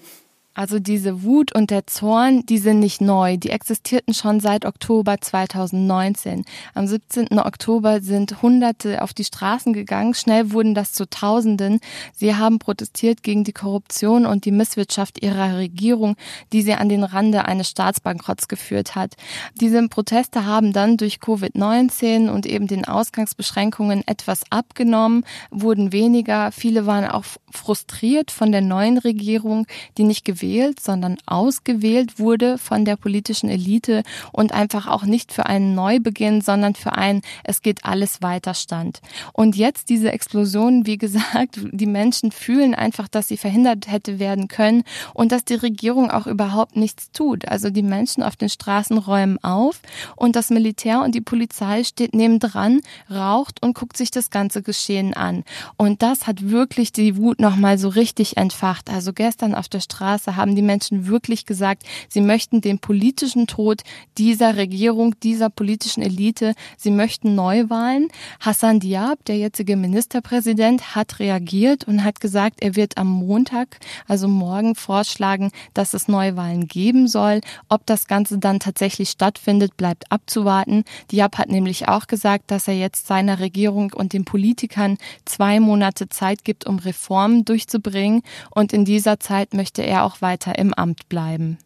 Also 0.56 0.78
diese 0.78 1.22
Wut 1.22 1.54
und 1.54 1.70
der 1.70 1.86
Zorn, 1.86 2.46
die 2.46 2.56
sind 2.56 2.80
nicht 2.80 3.02
neu. 3.02 3.36
Die 3.36 3.50
existierten 3.50 4.14
schon 4.14 4.40
seit 4.40 4.64
Oktober 4.64 5.20
2019. 5.20 6.46
Am 6.72 6.86
17. 6.86 7.38
Oktober 7.38 8.00
sind 8.00 8.40
Hunderte 8.40 9.02
auf 9.02 9.12
die 9.12 9.24
Straßen 9.24 9.74
gegangen. 9.74 10.14
Schnell 10.14 10.52
wurden 10.52 10.74
das 10.74 10.94
zu 10.94 11.10
Tausenden. 11.10 11.80
Sie 12.14 12.34
haben 12.34 12.58
protestiert 12.58 13.22
gegen 13.22 13.44
die 13.44 13.52
Korruption 13.52 14.24
und 14.24 14.46
die 14.46 14.50
Misswirtschaft 14.50 15.22
ihrer 15.22 15.58
Regierung, 15.58 16.16
die 16.54 16.62
sie 16.62 16.72
an 16.72 16.88
den 16.88 17.04
Rande 17.04 17.44
eines 17.44 17.68
Staatsbankrotts 17.68 18.48
geführt 18.48 18.94
hat. 18.94 19.14
Diese 19.60 19.86
Proteste 19.88 20.46
haben 20.46 20.72
dann 20.72 20.96
durch 20.96 21.16
Covid-19 21.18 22.30
und 22.30 22.46
eben 22.46 22.66
den 22.66 22.86
Ausgangsbeschränkungen 22.86 24.08
etwas 24.08 24.40
abgenommen, 24.48 25.26
wurden 25.50 25.92
weniger. 25.92 26.50
Viele 26.50 26.86
waren 26.86 27.04
auch 27.04 27.26
frustriert 27.50 28.30
von 28.30 28.52
der 28.52 28.62
neuen 28.62 28.96
Regierung, 28.96 29.66
die 29.98 30.04
nicht 30.04 30.24
gewählt 30.24 30.45
gewählt, 30.46 30.80
sondern 30.80 31.16
ausgewählt 31.26 32.18
wurde 32.20 32.56
von 32.58 32.84
der 32.84 32.96
politischen 32.96 33.48
Elite 33.48 34.02
und 34.32 34.52
einfach 34.52 34.86
auch 34.86 35.02
nicht 35.02 35.32
für 35.32 35.46
einen 35.46 35.74
Neubeginn, 35.74 36.40
sondern 36.40 36.74
für 36.74 36.92
einen 36.92 37.22
Es 37.42 37.62
geht 37.62 37.84
alles 37.84 38.22
weiter 38.22 38.54
stand. 38.54 39.00
Und 39.32 39.56
jetzt 39.56 39.88
diese 39.88 40.12
Explosion, 40.12 40.86
wie 40.86 40.98
gesagt, 40.98 41.58
die 41.72 41.86
Menschen 41.86 42.30
fühlen 42.30 42.74
einfach, 42.74 43.08
dass 43.08 43.28
sie 43.28 43.36
verhindert 43.36 43.90
hätte 43.90 44.20
werden 44.20 44.46
können 44.46 44.84
und 45.14 45.32
dass 45.32 45.44
die 45.44 45.54
Regierung 45.54 46.10
auch 46.10 46.28
überhaupt 46.28 46.76
nichts 46.76 47.10
tut. 47.10 47.48
Also 47.48 47.70
die 47.70 47.82
Menschen 47.82 48.22
auf 48.22 48.36
den 48.36 48.48
Straßen 48.48 48.98
räumen 48.98 49.42
auf 49.42 49.80
und 50.14 50.36
das 50.36 50.50
Militär 50.50 51.02
und 51.02 51.14
die 51.14 51.20
Polizei 51.20 51.82
steht 51.82 52.14
nebendran, 52.14 52.80
raucht 53.10 53.62
und 53.62 53.74
guckt 53.74 53.96
sich 53.96 54.12
das 54.12 54.30
ganze 54.30 54.62
Geschehen 54.62 55.14
an. 55.14 55.42
Und 55.76 56.02
das 56.02 56.26
hat 56.28 56.50
wirklich 56.50 56.92
die 56.92 57.16
Wut 57.16 57.40
nochmal 57.40 57.78
so 57.78 57.88
richtig 57.88 58.36
entfacht. 58.36 58.90
Also 58.90 59.12
gestern 59.12 59.54
auf 59.56 59.68
der 59.68 59.80
Straße 59.80 60.35
haben 60.36 60.54
die 60.54 60.62
Menschen 60.62 61.06
wirklich 61.06 61.46
gesagt, 61.46 61.82
sie 62.08 62.20
möchten 62.20 62.60
den 62.60 62.78
politischen 62.78 63.46
Tod 63.46 63.82
dieser 64.18 64.56
Regierung, 64.56 65.18
dieser 65.20 65.50
politischen 65.50 66.02
Elite, 66.02 66.54
sie 66.76 66.90
möchten 66.90 67.34
Neuwahlen. 67.34 68.08
Hassan 68.40 68.80
Diab, 68.80 69.24
der 69.24 69.38
jetzige 69.38 69.76
Ministerpräsident, 69.76 70.94
hat 70.94 71.18
reagiert 71.18 71.84
und 71.84 72.04
hat 72.04 72.20
gesagt, 72.20 72.58
er 72.60 72.76
wird 72.76 72.98
am 72.98 73.08
Montag, 73.08 73.78
also 74.06 74.28
morgen, 74.28 74.74
vorschlagen, 74.74 75.50
dass 75.74 75.94
es 75.94 76.08
Neuwahlen 76.08 76.68
geben 76.68 77.08
soll. 77.08 77.40
Ob 77.68 77.86
das 77.86 78.06
Ganze 78.06 78.38
dann 78.38 78.60
tatsächlich 78.60 79.10
stattfindet, 79.10 79.76
bleibt 79.76 80.10
abzuwarten. 80.12 80.84
Diab 81.10 81.38
hat 81.38 81.48
nämlich 81.48 81.88
auch 81.88 82.06
gesagt, 82.06 82.50
dass 82.50 82.68
er 82.68 82.76
jetzt 82.76 83.06
seiner 83.06 83.40
Regierung 83.40 83.92
und 83.92 84.12
den 84.12 84.24
Politikern 84.24 84.98
zwei 85.24 85.60
Monate 85.60 86.08
Zeit 86.08 86.44
gibt, 86.44 86.66
um 86.66 86.78
Reformen 86.78 87.44
durchzubringen. 87.44 88.22
Und 88.50 88.72
in 88.72 88.84
dieser 88.84 89.20
Zeit 89.20 89.54
möchte 89.54 89.82
er 89.82 90.04
auch 90.04 90.20
weiter 90.26 90.58
im 90.58 90.74
Amt 90.74 91.08
bleiben. 91.08 91.58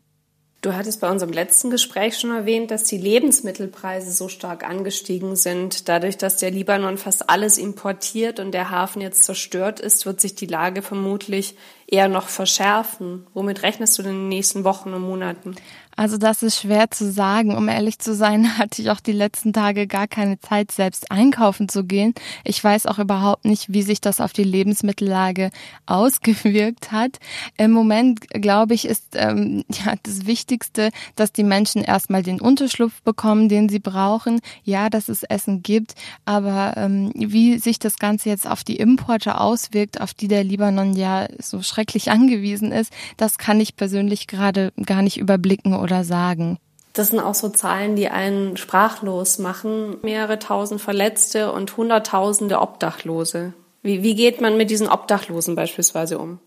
Du 0.62 0.74
hattest 0.74 1.00
bei 1.00 1.10
unserem 1.10 1.32
letzten 1.32 1.70
Gespräch 1.70 2.18
schon 2.18 2.32
erwähnt, 2.32 2.70
dass 2.70 2.84
die 2.84 2.98
Lebensmittelpreise 2.98 4.12
so 4.12 4.28
stark 4.28 4.62
angestiegen 4.68 5.34
sind. 5.34 5.88
Dadurch, 5.88 6.18
dass 6.18 6.36
der 6.36 6.50
Libanon 6.50 6.98
fast 6.98 7.30
alles 7.30 7.56
importiert 7.56 8.38
und 8.38 8.52
der 8.52 8.68
Hafen 8.68 9.00
jetzt 9.00 9.24
zerstört 9.24 9.80
ist, 9.80 10.04
wird 10.04 10.20
sich 10.20 10.34
die 10.34 10.44
Lage 10.44 10.82
vermutlich 10.82 11.56
eher 11.86 12.08
noch 12.08 12.28
verschärfen. 12.28 13.26
Womit 13.32 13.62
rechnest 13.62 13.96
du 13.96 14.02
in 14.02 14.08
den 14.08 14.28
nächsten 14.28 14.62
Wochen 14.64 14.92
und 14.92 15.00
Monaten? 15.00 15.56
Also 16.00 16.16
das 16.16 16.42
ist 16.42 16.58
schwer 16.58 16.90
zu 16.90 17.12
sagen. 17.12 17.54
Um 17.54 17.68
ehrlich 17.68 17.98
zu 17.98 18.14
sein, 18.14 18.56
hatte 18.58 18.80
ich 18.80 18.88
auch 18.90 19.00
die 19.00 19.12
letzten 19.12 19.52
Tage 19.52 19.86
gar 19.86 20.08
keine 20.08 20.40
Zeit, 20.40 20.72
selbst 20.72 21.10
einkaufen 21.10 21.68
zu 21.68 21.84
gehen. 21.84 22.14
Ich 22.42 22.64
weiß 22.64 22.86
auch 22.86 22.98
überhaupt 22.98 23.44
nicht, 23.44 23.70
wie 23.70 23.82
sich 23.82 24.00
das 24.00 24.18
auf 24.18 24.32
die 24.32 24.42
Lebensmittellage 24.42 25.50
ausgewirkt 25.86 26.90
hat. 26.90 27.18
Im 27.58 27.72
Moment, 27.72 28.30
glaube 28.30 28.72
ich, 28.72 28.86
ist 28.86 29.08
ähm, 29.12 29.62
ja 29.70 29.92
das 30.02 30.24
Wichtigste, 30.24 30.88
dass 31.16 31.32
die 31.32 31.44
Menschen 31.44 31.84
erstmal 31.84 32.22
den 32.22 32.40
Unterschlupf 32.40 33.02
bekommen, 33.02 33.50
den 33.50 33.68
sie 33.68 33.78
brauchen. 33.78 34.40
Ja, 34.64 34.88
dass 34.88 35.10
es 35.10 35.22
Essen 35.22 35.62
gibt, 35.62 35.96
aber 36.24 36.78
ähm, 36.78 37.12
wie 37.14 37.58
sich 37.58 37.78
das 37.78 37.98
Ganze 37.98 38.30
jetzt 38.30 38.48
auf 38.48 38.64
die 38.64 38.76
Importe 38.76 39.38
auswirkt, 39.38 40.00
auf 40.00 40.14
die 40.14 40.28
der 40.28 40.44
Libanon 40.44 40.94
ja 40.96 41.28
so 41.38 41.60
schrecklich 41.60 42.10
angewiesen 42.10 42.72
ist, 42.72 42.90
das 43.18 43.36
kann 43.36 43.60
ich 43.60 43.76
persönlich 43.76 44.28
gerade 44.28 44.72
gar 44.86 45.02
nicht 45.02 45.18
überblicken 45.18 45.74
oder 45.90 46.04
sagen. 46.04 46.58
Das 46.92 47.08
sind 47.08 47.20
auch 47.20 47.34
so 47.34 47.48
Zahlen, 47.48 47.94
die 47.94 48.08
einen 48.08 48.56
sprachlos 48.56 49.38
machen. 49.38 49.98
Mehrere 50.02 50.38
tausend 50.38 50.80
Verletzte 50.80 51.52
und 51.52 51.76
Hunderttausende 51.76 52.60
Obdachlose. 52.60 53.52
Wie, 53.82 54.02
wie 54.02 54.14
geht 54.14 54.40
man 54.40 54.56
mit 54.56 54.70
diesen 54.70 54.88
Obdachlosen 54.88 55.54
beispielsweise 55.54 56.18
um? 56.18 56.40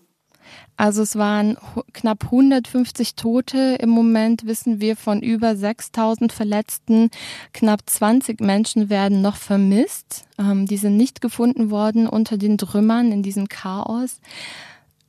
Also 0.76 1.02
es 1.02 1.16
waren 1.16 1.56
knapp 1.92 2.24
150 2.24 3.14
Tote. 3.14 3.76
Im 3.80 3.90
Moment 3.90 4.44
wissen 4.44 4.80
wir 4.80 4.96
von 4.96 5.22
über 5.22 5.56
6000 5.56 6.32
Verletzten. 6.32 7.10
Knapp 7.52 7.80
20 7.86 8.40
Menschen 8.40 8.90
werden 8.90 9.22
noch 9.22 9.36
vermisst. 9.36 10.24
Ähm, 10.38 10.66
die 10.66 10.76
sind 10.76 10.96
nicht 10.96 11.20
gefunden 11.20 11.70
worden 11.70 12.08
unter 12.08 12.36
den 12.36 12.58
Trümmern 12.58 13.12
in 13.12 13.22
diesem 13.22 13.48
Chaos. 13.48 14.20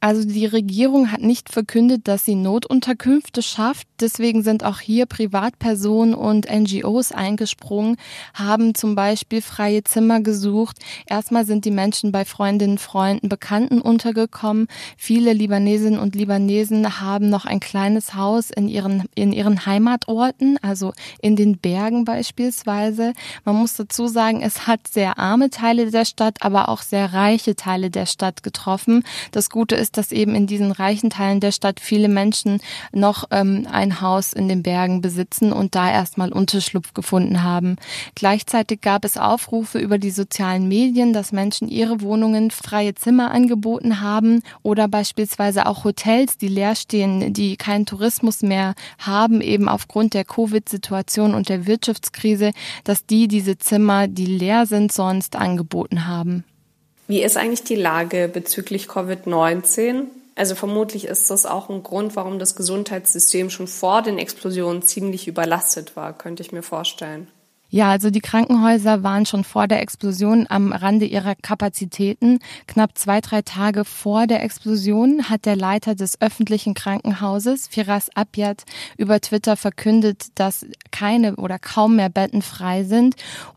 Also 0.06 0.24
die 0.24 0.46
Regierung 0.46 1.12
hat 1.12 1.22
nicht 1.22 1.52
verkündet, 1.52 2.08
dass 2.08 2.26
sie 2.26 2.36
Notunterkünfte 2.36 3.42
schafft. 3.42 3.88
Deswegen 4.00 4.44
sind 4.44 4.64
auch 4.64 4.80
hier 4.80 5.08
Privatpersonen 5.08 6.14
und 6.14 6.46
NGOs 6.48 7.12
eingesprungen, 7.12 7.98
haben 8.36 8.76
zum 8.76 8.94
Beispiel 8.94 9.42
freie 9.42 9.84
Zimmer 9.84 10.22
gesucht. 10.22 10.78
Erstmal 11.08 11.44
sind 11.44 11.66
die 11.66 11.72
Menschen 11.72 12.12
bei 12.12 12.24
Freundinnen, 12.24 12.78
Freunden, 12.78 13.30
Bekannten 13.30 13.82
untergekommen. 13.82 14.68
Viele 14.96 15.34
Libanesinnen 15.34 16.00
und 16.00 16.14
Libanesen 16.14 17.02
haben 17.02 17.32
noch 17.32 17.46
ein 17.46 17.60
kleines 17.60 18.14
Haus 18.14 18.52
in 18.52 18.68
ihren, 18.68 19.06
in 19.16 19.34
ihren 19.34 19.66
Heimatorten, 19.66 20.60
also 20.62 20.94
in 21.20 21.36
den 21.36 21.58
Bergen 21.58 22.06
beispielsweise. 22.06 23.14
Man 23.44 23.56
muss 23.56 23.74
dazu 23.74 24.06
sagen, 24.06 24.44
es 24.44 24.68
hat 24.68 24.88
sehr 24.88 25.18
arme 25.18 25.50
Teile 25.50 25.90
der 25.90 26.06
Stadt, 26.06 26.44
aber 26.44 26.70
auch 26.70 26.84
sehr 26.84 27.12
reiche 27.12 27.56
Teile 27.56 27.90
der 27.90 28.06
Stadt 28.06 28.44
getroffen. 28.44 29.04
Das 29.32 29.50
Gute 29.50 29.74
ist, 29.74 29.95
dass 29.98 30.12
eben 30.12 30.36
in 30.36 30.48
diesen 30.48 30.72
reichen 30.72 31.10
Teilen 31.10 31.40
der 31.40 31.52
Stadt 31.52 31.80
viele 31.80 32.08
Menschen 32.08 32.60
noch 32.92 33.26
ähm, 33.32 33.68
ein 33.72 34.02
Haus 34.02 34.34
in 34.34 34.48
den 34.48 34.64
Bergen 34.64 35.02
besitzen 35.02 35.52
und 35.52 35.76
da 35.76 35.92
erstmal 35.92 36.32
Unterschlupf 36.32 36.94
gefunden 36.94 37.44
haben. 37.44 37.78
Gleichzeitig 38.16 38.82
gab 38.82 39.06
es 39.06 39.18
Aufrufe 39.18 39.80
über 39.80 39.98
die 39.98 40.12
sozialen 40.12 40.68
Medien, 40.68 41.14
dass 41.14 41.32
Menschen 41.32 41.68
ihre 41.68 42.02
Wohnungen 42.02 42.52
freie 42.52 42.96
Zimmer 42.96 43.32
angeboten 43.32 44.02
haben 44.02 44.42
oder 44.64 44.88
beispielsweise 44.88 45.66
auch 45.66 45.84
Hotels, 45.84 46.38
die 46.38 46.48
leer 46.48 46.76
stehen, 46.76 47.34
die 47.34 47.58
keinen 47.58 47.86
Tourismus 47.86 48.42
mehr 48.42 48.76
haben, 49.00 49.42
eben 49.42 49.70
aufgrund 49.70 50.14
der 50.14 50.26
Covid-Situation 50.26 51.34
und 51.34 51.50
der 51.50 51.68
Wirtschaftskrise, 51.68 52.52
dass 52.84 53.06
die 53.06 53.28
diese 53.28 53.58
Zimmer, 53.58 54.08
die 54.08 54.26
leer 54.26 54.66
sind, 54.66 54.92
sonst 54.92 55.36
angeboten 55.36 56.08
haben. 56.08 56.44
Wie 57.08 57.22
ist 57.22 57.38
eigentlich 57.38 57.64
die 57.64 57.76
Lage 57.76 58.30
bezüglich 58.32 58.88
Covid-19? 58.88 60.06
Also 60.36 60.56
vermutlich 60.56 61.06
ist 61.06 61.30
das 61.30 61.46
auch 61.46 61.70
ein 61.70 61.84
Grund, 61.84 62.16
warum 62.16 62.40
das 62.40 62.56
Gesundheitssystem 62.56 63.50
schon 63.50 63.68
vor 63.68 64.02
den 64.02 64.18
Explosionen 64.18 64.82
ziemlich 64.82 65.28
überlastet 65.28 65.96
war, 65.96 66.14
könnte 66.14 66.44
ich 66.44 66.52
mir 66.52 66.64
vorstellen. 66.64 67.28
Ja, 67.70 67.90
also 67.90 68.10
die 68.10 68.22
Krankenhäuser 68.22 69.04
waren 69.04 69.26
schon 69.26 69.44
vor 69.44 69.68
der 69.68 69.82
Explosion 69.82 70.46
am 70.48 70.72
Rande 70.72 71.06
ihrer 71.06 71.36
Kapazitäten. 71.36 72.40
Knapp 72.68 72.98
zwei, 72.98 73.22
drei 73.22 73.42
Tage 73.42 73.86
vor 73.86 74.28
der 74.28 74.44
Explosion 74.44 75.30
hat 75.30 75.46
der 75.46 75.56
Leiter 75.56 75.96
des 75.96 76.22
öffentlichen 76.22 76.74
Krankenhauses, 76.74 77.68
Firas 77.68 78.10
Abiat, 78.16 78.64
über 78.98 79.20
Twitter 79.20 79.58
verkündet, 79.58 80.28
dass 80.36 80.66
keine 80.92 81.36
oder 81.36 81.60
kaum 81.60 81.98
mehr 81.98 82.10
Betten 82.10 82.42
frei 82.42 82.84
sind 82.84 83.16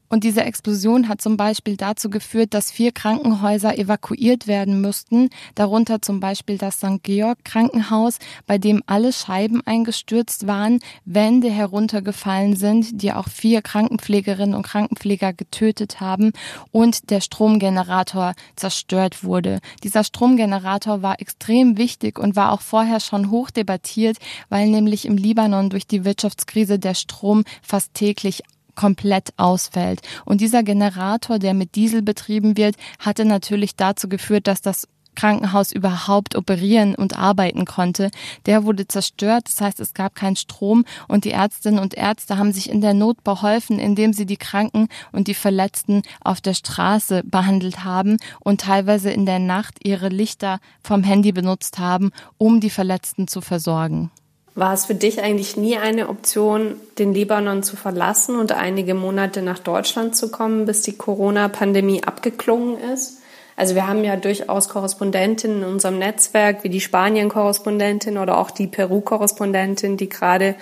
und 0.08 0.24
diese 0.24 0.42
Explosion 0.42 1.08
hat 1.08 1.20
zum 1.20 1.36
Beispiel 1.36 1.76
dazu 1.76 2.10
geführt, 2.10 2.54
dass 2.54 2.70
vier 2.70 2.92
Krankenhäuser 2.92 3.78
evakuiert 3.78 4.46
werden 4.46 4.80
mussten, 4.80 5.28
darunter 5.54 6.00
zum 6.00 6.20
Beispiel 6.20 6.58
das 6.58 6.78
St. 6.78 7.02
Georg 7.02 7.44
Krankenhaus, 7.44 8.18
bei 8.46 8.58
dem 8.58 8.82
alle 8.86 9.12
Scheiben 9.12 9.60
eingestürzt 9.66 10.46
waren, 10.46 10.80
Wände 11.04 11.50
heruntergefallen 11.50 12.56
sind, 12.56 13.02
die 13.02 13.12
auch 13.12 13.28
vier 13.28 13.62
Krankenpflegerinnen 13.62 14.54
und 14.54 14.62
Krankenpfleger 14.62 15.32
getötet 15.32 16.00
haben 16.00 16.32
und 16.70 17.10
der 17.10 17.20
Stromgenerator 17.20 18.34
zerstört 18.56 19.24
wurde. 19.24 19.60
Dieser 19.82 20.04
Stromgenerator 20.04 21.02
war 21.02 21.20
extrem 21.20 21.76
wichtig 21.76 22.18
und 22.18 22.36
war 22.36 22.52
auch 22.52 22.62
vorher 22.62 23.00
schon 23.00 23.30
hoch 23.30 23.50
debattiert, 23.50 24.18
weil 24.48 24.68
nämlich 24.68 25.04
im 25.04 25.16
Libanon 25.16 25.70
durch 25.70 25.86
die 25.86 26.04
Wirtschaftskrise 26.04 26.78
der 26.78 26.94
Strom 26.94 27.44
fast 27.62 27.94
täglich 27.94 28.42
komplett 28.78 29.30
ausfällt. 29.36 30.02
Und 30.24 30.40
dieser 30.40 30.62
Generator, 30.62 31.40
der 31.40 31.52
mit 31.52 31.74
Diesel 31.74 32.00
betrieben 32.00 32.56
wird, 32.56 32.76
hatte 33.00 33.24
natürlich 33.24 33.74
dazu 33.74 34.08
geführt, 34.08 34.46
dass 34.46 34.62
das 34.62 34.86
Krankenhaus 35.16 35.72
überhaupt 35.72 36.36
operieren 36.36 36.94
und 36.94 37.18
arbeiten 37.18 37.64
konnte. 37.64 38.12
Der 38.46 38.62
wurde 38.62 38.86
zerstört, 38.86 39.48
das 39.48 39.60
heißt, 39.60 39.80
es 39.80 39.92
gab 39.92 40.14
keinen 40.14 40.36
Strom 40.36 40.84
und 41.08 41.24
die 41.24 41.32
Ärztinnen 41.32 41.80
und 41.80 41.94
Ärzte 41.94 42.38
haben 42.38 42.52
sich 42.52 42.70
in 42.70 42.80
der 42.80 42.94
Not 42.94 43.24
beholfen, 43.24 43.80
indem 43.80 44.12
sie 44.12 44.26
die 44.26 44.36
Kranken 44.36 44.86
und 45.10 45.26
die 45.26 45.34
Verletzten 45.34 46.02
auf 46.20 46.40
der 46.40 46.54
Straße 46.54 47.22
behandelt 47.24 47.82
haben 47.82 48.18
und 48.38 48.60
teilweise 48.60 49.10
in 49.10 49.26
der 49.26 49.40
Nacht 49.40 49.84
ihre 49.84 50.08
Lichter 50.08 50.60
vom 50.84 51.02
Handy 51.02 51.32
benutzt 51.32 51.80
haben, 51.80 52.12
um 52.36 52.60
die 52.60 52.70
Verletzten 52.70 53.26
zu 53.26 53.40
versorgen. 53.40 54.12
War 54.58 54.74
es 54.74 54.86
für 54.86 54.96
dich 54.96 55.22
eigentlich 55.22 55.56
nie 55.56 55.76
eine 55.76 56.08
Option, 56.08 56.80
den 56.98 57.14
Libanon 57.14 57.62
zu 57.62 57.76
verlassen 57.76 58.34
und 58.34 58.50
einige 58.50 58.94
Monate 58.94 59.40
nach 59.40 59.60
Deutschland 59.60 60.16
zu 60.16 60.32
kommen, 60.32 60.66
bis 60.66 60.82
die 60.82 60.96
Corona-Pandemie 60.96 62.02
abgeklungen 62.02 62.76
ist? 62.92 63.18
Also 63.54 63.76
wir 63.76 63.86
haben 63.86 64.02
ja 64.02 64.16
durchaus 64.16 64.68
Korrespondentinnen 64.68 65.62
in 65.62 65.68
unserem 65.68 66.00
Netzwerk, 66.00 66.64
wie 66.64 66.70
die 66.70 66.80
Spanien-Korrespondentin 66.80 68.18
oder 68.18 68.36
auch 68.36 68.50
die 68.50 68.66
Peru-Korrespondentin, 68.66 69.96
die 69.96 70.08
gerade 70.08 70.56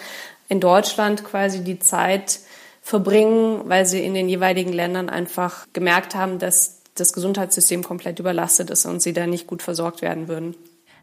in 0.50 0.60
Deutschland 0.60 1.24
quasi 1.24 1.64
die 1.64 1.78
Zeit 1.78 2.40
verbringen, 2.82 3.62
weil 3.64 3.86
sie 3.86 4.04
in 4.04 4.12
den 4.12 4.28
jeweiligen 4.28 4.74
Ländern 4.74 5.08
einfach 5.08 5.66
gemerkt 5.72 6.14
haben, 6.14 6.38
dass 6.38 6.82
das 6.96 7.14
Gesundheitssystem 7.14 7.82
komplett 7.82 8.18
überlastet 8.18 8.68
ist 8.68 8.84
und 8.84 9.00
sie 9.00 9.14
da 9.14 9.26
nicht 9.26 9.46
gut 9.46 9.62
versorgt 9.62 10.02
werden 10.02 10.28
würden. 10.28 10.54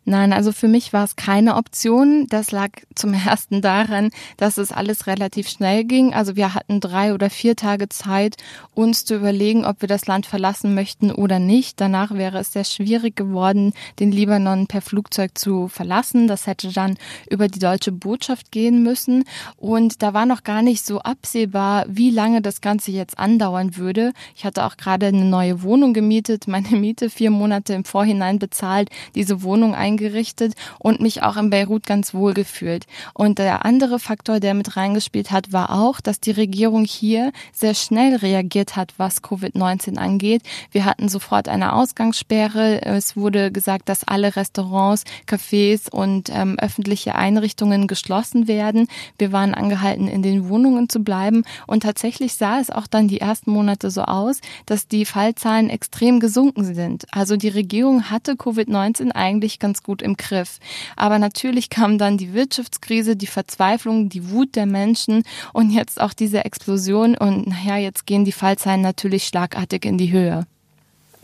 Nein, 0.06 0.34
also 0.34 0.52
für 0.52 0.68
mich 0.68 0.92
war 0.92 1.06
es 1.06 1.16
keine 1.16 1.56
Option. 1.56 2.28
Das 2.30 2.52
lag 2.52 2.70
zum 2.94 3.14
ersten 3.26 3.62
daran, 3.62 4.10
dass 4.38 4.58
es 4.58 4.72
alles 4.72 5.08
relativ 5.08 5.48
schnell 5.48 5.86
ging. 5.86 6.14
Also 6.14 6.36
wir 6.36 6.54
hatten 6.54 6.80
drei 6.80 7.14
oder 7.14 7.30
vier 7.30 7.56
Tage 7.56 7.88
Zeit, 7.88 8.36
uns 8.74 9.06
zu 9.06 9.16
überlegen, 9.16 9.66
ob 9.66 9.82
wir 9.82 9.88
das 9.88 10.06
Land 10.06 10.26
verlassen 10.26 10.76
möchten 10.76 11.12
oder 11.12 11.40
nicht. 11.40 11.80
Danach 11.80 12.12
wäre 12.14 12.40
es 12.40 12.52
sehr 12.52 12.66
schwierig 12.66 13.16
geworden, 13.16 13.74
den 14.00 14.12
Libanon 14.12 14.68
per 14.68 14.82
Flugzeug 14.82 15.38
zu 15.38 15.70
verlassen. 15.70 16.28
Das 16.28 16.48
hätte 16.48 16.74
dann 16.74 16.98
über 17.30 17.48
die 17.48 17.60
deutsche 17.60 17.94
Botschaft 17.94 18.52
gehen 18.52 18.84
müssen. 18.84 19.24
Und 19.56 20.04
da 20.04 20.14
war 20.14 20.26
noch 20.26 20.44
gar 20.44 20.62
nicht 20.62 20.86
so 20.86 21.00
absehbar, 21.00 21.86
wie 21.88 22.10
lange 22.10 22.42
das 22.42 22.60
Ganze 22.60 22.92
jetzt 22.92 23.18
andauern 23.18 23.78
würde. 23.78 24.12
Ich 24.36 24.44
hatte 24.44 24.66
auch 24.66 24.76
gerade 24.76 25.08
eine 25.08 25.24
neue 25.24 25.64
Wohnung 25.64 25.94
gemietet, 25.94 26.48
meine 26.48 26.72
Miete 26.72 27.10
vier 27.10 27.32
Monate 27.32 27.74
im 27.74 27.86
Vorhinein 27.86 28.40
bezahlt, 28.40 28.90
diese 29.16 29.44
Wohnung 29.44 29.74
eingerichtet 29.94 30.54
und 30.80 31.02
mich 31.02 31.24
auch 31.24 31.38
in 31.38 31.50
Beirut 31.50 31.86
ganz 31.86 32.14
wohl 32.14 32.34
gefühlt. 32.34 32.86
Und 33.14 33.40
der 33.40 33.66
andere 33.66 34.00
Faktor, 34.00 34.40
der 34.40 34.54
mit 34.54 34.76
reingespielt 34.76 35.32
hat, 35.32 35.54
war 35.54 35.72
auch, 35.72 36.02
dass 36.02 36.20
die 36.20 36.32
Regierung 36.32 36.86
hier 36.86 37.32
sehr 37.52 37.76
schnell 37.76 38.16
reagiert 38.16 38.76
hat, 38.76 38.94
was 38.98 39.24
Covid-19 39.24 39.98
angeht. 39.98 40.42
Wir 40.72 40.86
hatten 40.86 41.10
sofort 41.10 41.48
eine 41.48 41.74
Ausgangssperre. 41.74 42.82
Es 42.84 43.16
wurde 43.16 43.52
gesagt, 43.52 43.90
dass 43.90 44.04
alle 44.04 44.36
Restaurants, 44.36 45.04
Cafés 45.28 45.90
und 45.90 46.30
ähm, 46.34 46.58
öffentliche 46.60 47.16
Einrichtungen 47.16 47.88
geschlossen 47.88 48.48
werden. 48.48 48.88
Wir 49.18 49.32
waren 49.32 49.54
angehalten, 49.54 50.08
in 50.08 50.24
den 50.24 50.50
Wohnungen 50.50 50.90
zu 50.90 51.04
bleiben. 51.04 51.44
Und 51.68 51.84
tatsächlich 51.84 52.36
sah 52.36 52.60
es 52.60 52.70
auch 52.70 52.88
dann 52.88 53.08
die 53.08 53.20
ersten 53.20 53.52
Monate 53.52 53.92
so 53.92 54.04
aus, 54.04 54.40
dass 54.66 54.88
die 54.88 55.06
Fallzahlen 55.06 55.70
extrem 55.70 56.20
gesunken 56.20 56.74
sind. 56.74 57.06
Also 57.12 57.38
die 57.38 57.50
Regierung 57.50 58.10
hatte 58.10 58.34
Covid-19 58.34 59.12
eigentlich 59.12 59.60
ganz 59.60 59.83
gut 59.84 60.02
im 60.02 60.18
Griff. 60.18 60.60
Aber 60.96 61.20
natürlich 61.20 61.70
kam 61.70 61.98
dann 61.98 62.18
die 62.18 62.34
Wirtschaftskrise, 62.34 63.16
die 63.16 63.28
Verzweiflung, 63.28 64.10
die 64.10 64.32
Wut 64.32 64.56
der 64.56 64.66
Menschen 64.66 65.24
und 65.54 65.70
jetzt 65.70 66.02
auch 66.02 66.14
diese 66.14 66.46
Explosion 66.46 67.16
und 67.16 67.48
naja, 67.48 67.78
jetzt 67.78 68.06
gehen 68.06 68.26
die 68.26 68.32
Fallzahlen 68.32 68.82
natürlich 68.82 69.26
schlagartig 69.26 69.86
in 69.86 69.98
die 69.98 70.12
Höhe. 70.12 70.46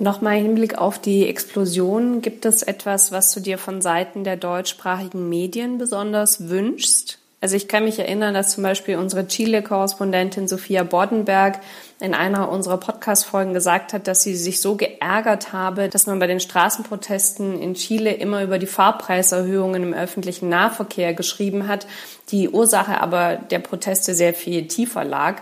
Nochmal 0.02 0.38
im 0.38 0.46
Hinblick 0.46 0.78
auf 0.78 1.00
die 1.00 1.28
Explosion, 1.28 2.22
gibt 2.22 2.46
es 2.46 2.64
etwas, 2.64 3.12
was 3.12 3.34
du 3.34 3.42
dir 3.42 3.58
von 3.58 3.82
Seiten 3.82 4.24
der 4.24 4.38
deutschsprachigen 4.38 5.28
Medien 5.28 5.78
besonders 5.78 6.48
wünschst? 6.48 7.19
Also 7.42 7.56
ich 7.56 7.70
kann 7.70 7.86
mich 7.86 7.98
erinnern, 7.98 8.34
dass 8.34 8.52
zum 8.52 8.64
Beispiel 8.64 8.98
unsere 8.98 9.26
Chile-Korrespondentin 9.26 10.50
Sophia 10.50 10.84
Boddenberg 10.84 11.62
in 12.02 12.14
einer 12.14 12.50
unserer 12.50 12.78
Podcast-Folgen 12.78 13.54
gesagt 13.54 13.94
hat, 13.94 14.08
dass 14.08 14.24
sie 14.24 14.36
sich 14.36 14.60
so 14.60 14.76
geärgert 14.76 15.54
habe, 15.54 15.88
dass 15.88 16.06
man 16.06 16.20
bei 16.20 16.28
den 16.28 16.42
Straßenprotesten 16.42 17.62
in 17.62 17.76
Chile 17.76 18.12
immer 18.12 18.44
über 18.44 18.60
die 18.60 18.66
Fahrpreiserhöhungen 18.66 19.84
im 19.84 19.94
öffentlichen 19.94 20.50
Nahverkehr 20.50 21.14
geschrieben 21.14 21.70
hat, 21.70 21.88
die 22.30 22.50
Ursache 22.50 23.00
aber 23.00 23.38
der 23.38 23.60
Proteste 23.60 24.14
sehr 24.14 24.34
viel 24.34 24.68
tiefer 24.68 25.06
lag. 25.06 25.42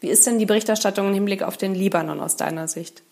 Wie 0.00 0.10
ist 0.10 0.26
denn 0.26 0.38
die 0.38 0.46
Berichterstattung 0.46 1.08
im 1.08 1.14
Hinblick 1.14 1.42
auf 1.42 1.56
den 1.56 1.74
Libanon 1.74 2.20
aus 2.20 2.36
deiner 2.36 2.68
Sicht? 2.68 3.02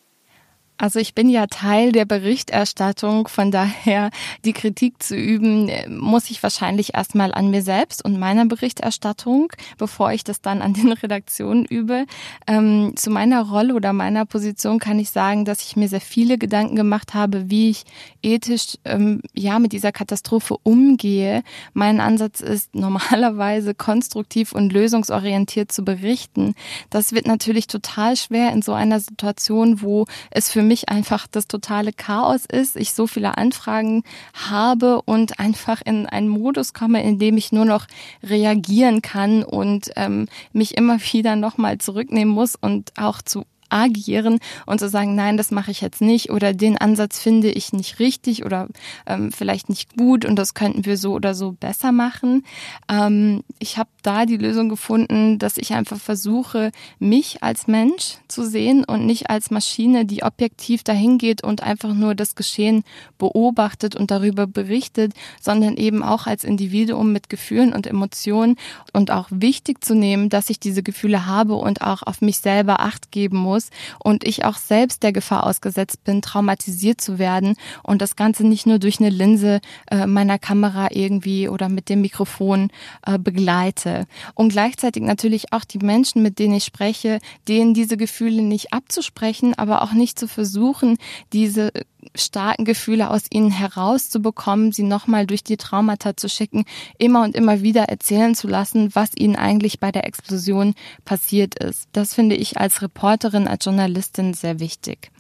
Also 0.79 0.99
ich 0.99 1.15
bin 1.15 1.31
ja 1.31 1.47
Teil 1.47 1.93
der 1.93 2.05
Berichterstattung, 2.05 3.29
von 3.29 3.51
daher 3.51 4.11
die 4.45 4.53
Kritik 4.53 5.03
zu 5.03 5.17
üben, 5.17 5.71
muss 5.89 6.31
ich 6.31 6.43
wahrscheinlich 6.43 6.95
erstmal 6.95 7.33
an 7.33 7.51
mir 7.51 7.63
selbst 7.63 8.05
und 8.05 8.19
meiner 8.19 8.45
Berichterstattung, 8.45 9.53
bevor 9.79 10.13
ich 10.13 10.23
das 10.23 10.43
dann 10.43 10.61
an 10.61 10.75
den 10.75 10.93
Redaktionen 10.93 11.65
übe. 11.65 12.05
Ähm, 12.47 12.93
zu 12.97 13.11
meiner 13.11 13.43
Rolle 13.43 13.75
oder 13.75 13.95
meiner 13.95 14.27
Position 14.27 14.79
kann 14.79 14.99
ich 14.99 15.11
sagen, 15.11 15.47
dass 15.47 15.63
ich 15.63 15.77
mir 15.77 15.89
sehr 15.89 16.03
viele 16.03 16.37
Gedanken 16.37 16.77
gemacht 16.77 17.15
habe, 17.15 17.49
wie 17.49 17.71
ich 17.71 17.85
ethisch 18.23 18.77
ähm, 18.85 19.23
ja 19.35 19.59
mit 19.59 19.73
dieser 19.73 19.93
Katastrophe 19.93 20.57
umgehe. 20.63 21.43
Mein 21.73 22.01
Ansatz 22.01 22.41
ist 22.41 22.75
normalerweise 22.75 23.75
konstruktiv 23.75 24.53
und 24.53 24.75
lösungsorientiert 24.75 25.73
zu 25.73 25.85
berichten. 25.85 26.55
Das 26.91 27.13
wird 27.13 27.27
natürlich 27.27 27.67
total 27.67 28.17
schwer 28.17 28.53
in 28.53 28.61
so 28.61 28.75
einer 28.75 29.01
Situation, 29.01 29.81
wo 29.81 30.05
es 30.31 30.51
für 30.51 30.66
mich 30.67 30.89
einfach 30.89 31.27
das 31.27 31.49
totale 31.49 31.93
Chaos 31.93 32.45
ist, 32.47 32.77
ich 32.77 32.93
so 32.93 33.07
viele 33.07 33.39
Anfragen 33.39 34.03
habe 34.35 35.03
und 35.03 35.39
einfach 35.39 35.81
in 35.85 36.07
einen 36.07 36.29
Modus 36.29 36.75
komme, 36.75 37.03
in 37.03 37.19
dem 37.19 37.37
ich 37.37 37.53
nur 37.53 37.65
noch 37.65 37.87
reagieren 38.23 39.03
kann 39.03 39.43
und 39.43 39.91
ähm, 39.97 40.29
mich 40.53 40.77
immer 40.77 40.99
wieder 41.13 41.37
nochmal 41.37 41.79
zurücknehmen 41.79 42.35
muss 42.35 42.57
und 42.57 42.93
auch 42.97 43.23
zu 43.23 43.45
agieren 43.69 44.39
und 44.67 44.79
zu 44.79 44.89
sagen, 44.89 45.15
nein, 45.15 45.37
das 45.37 45.51
mache 45.51 45.71
ich 45.71 45.81
jetzt 45.81 46.01
nicht 46.01 46.31
oder 46.31 46.53
den 46.53 46.79
Ansatz 46.79 47.21
finde 47.21 47.51
ich 47.51 47.73
nicht 47.73 47.99
richtig 47.99 48.45
oder 48.45 48.69
ähm, 49.07 49.33
vielleicht 49.33 49.69
nicht 49.69 49.97
gut 49.97 50.25
und 50.25 50.37
das 50.37 50.55
könnten 50.55 50.85
wir 50.85 50.97
so 50.97 51.13
oder 51.13 51.35
so 51.35 51.53
besser 51.53 51.93
machen. 51.93 52.45
Ähm, 52.89 53.43
ich 53.59 53.79
habe 53.79 53.89
da 54.03 54.27
die 54.27 54.37
Lösung 54.37 54.69
gefunden, 54.69 55.39
dass 55.39 55.57
ich 55.57 55.75
einfach 55.75 55.99
versuche, 55.99 56.71
mich 56.99 57.43
als 57.43 57.67
Mensch 57.67 58.19
zu 58.29 58.47
sehen 58.47 58.85
und 58.85 59.07
nicht 59.07 59.31
als 59.31 59.51
Maschine, 59.51 60.05
die 60.05 60.23
objektiv 60.23 60.85
dahin 60.85 61.19
geht 61.19 61.43
und 61.43 61.63
einfach 61.63 61.95
nur 61.95 62.15
das 62.15 62.35
Geschehen 62.35 62.85
beobachtet 63.19 63.97
und 63.97 64.11
darüber 64.11 64.47
berichtet, 64.47 65.13
sondern 65.41 65.77
eben 65.77 66.03
auch 66.03 66.27
als 66.27 66.45
Individuum 66.45 67.13
mit 67.13 67.29
Gefühlen 67.29 67.73
und 67.73 67.87
Emotionen 67.87 68.57
und 68.93 69.11
auch 69.11 69.29
wichtig 69.31 69.85
zu 69.85 69.95
nehmen, 69.95 70.29
dass 70.29 70.51
ich 70.51 70.61
diese 70.61 70.83
Gefühle 70.83 71.27
habe 71.27 71.55
und 71.55 71.83
auch 71.83 72.03
auf 72.03 72.21
mich 72.21 72.39
selber 72.39 72.81
acht 72.81 73.11
geben 73.11 73.39
muss 73.39 73.66
muss 73.67 73.71
und 73.99 74.27
ich 74.27 74.45
auch 74.45 74.57
selbst 74.57 75.03
der 75.03 75.13
Gefahr 75.13 75.45
ausgesetzt 75.45 76.05
bin, 76.05 76.23
traumatisiert 76.23 77.01
zu 77.01 77.19
werden 77.19 77.57
und 77.83 78.03
das 78.03 78.17
Ganze 78.17 78.47
nicht 78.47 78.67
nur 78.67 78.79
durch 78.79 79.01
eine 79.01 79.11
Linse 79.11 79.61
äh, 79.91 80.07
meiner 80.07 80.39
Kamera 80.39 80.89
irgendwie 80.91 81.49
oder 81.49 81.69
mit 81.69 81.89
dem 81.89 82.01
Mikrofon 82.01 82.71
äh, 83.05 83.19
begleite. 83.19 84.07
Und 84.35 84.51
gleichzeitig 84.51 85.03
natürlich 85.03 85.53
auch 85.53 85.65
die 85.65 85.79
Menschen, 85.79 86.23
mit 86.23 86.39
denen 86.39 86.55
ich 86.55 86.65
spreche, 86.65 87.19
denen 87.49 87.75
diese 87.75 87.97
Gefühle 87.97 88.43
nicht 88.43 88.73
abzusprechen, 88.73 89.55
aber 89.57 89.83
auch 89.83 89.93
nicht 89.93 90.19
zu 90.19 90.29
versuchen, 90.29 90.97
diese 91.33 91.73
starken 92.15 92.65
Gefühle 92.65 93.11
aus 93.11 93.25
ihnen 93.31 93.51
herauszubekommen, 93.51 94.73
sie 94.73 94.83
nochmal 94.83 95.27
durch 95.27 95.45
die 95.45 95.57
Traumata 95.57 96.17
zu 96.17 96.29
schicken, 96.29 96.65
immer 96.99 97.23
und 97.23 97.35
immer 97.35 97.63
wieder 97.63 97.85
erzählen 97.85 98.35
zu 98.35 98.49
lassen, 98.49 98.95
was 98.95 99.11
ihnen 99.17 99.37
eigentlich 99.37 99.81
bei 99.81 99.93
der 99.93 100.07
Explosion 100.07 100.75
passiert 101.05 101.59
ist. 101.63 101.89
Das 101.93 102.15
finde 102.15 102.37
ich 102.37 102.59
als 102.59 102.83
Reporterin, 102.83 103.49
als 103.49 103.65
Journalistin 103.65 104.35
sehr 104.35 104.61
wichtig. 104.61 105.11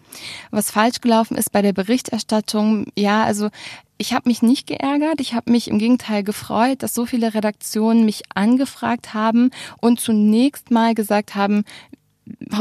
Was 0.50 0.70
falsch 0.70 1.00
gelaufen 1.00 1.36
ist 1.36 1.52
bei 1.52 1.62
der 1.62 1.72
Berichterstattung, 1.72 2.86
ja, 2.96 3.24
also 3.24 3.50
ich 3.98 4.12
habe 4.12 4.28
mich 4.28 4.42
nicht 4.42 4.66
geärgert, 4.66 5.20
ich 5.20 5.34
habe 5.34 5.50
mich 5.50 5.68
im 5.68 5.78
Gegenteil 5.78 6.22
gefreut, 6.22 6.82
dass 6.82 6.94
so 6.94 7.06
viele 7.06 7.34
Redaktionen 7.34 8.04
mich 8.04 8.22
angefragt 8.34 9.14
haben 9.14 9.50
und 9.80 10.00
zunächst 10.00 10.70
mal 10.70 10.94
gesagt 10.94 11.34
haben, 11.34 11.64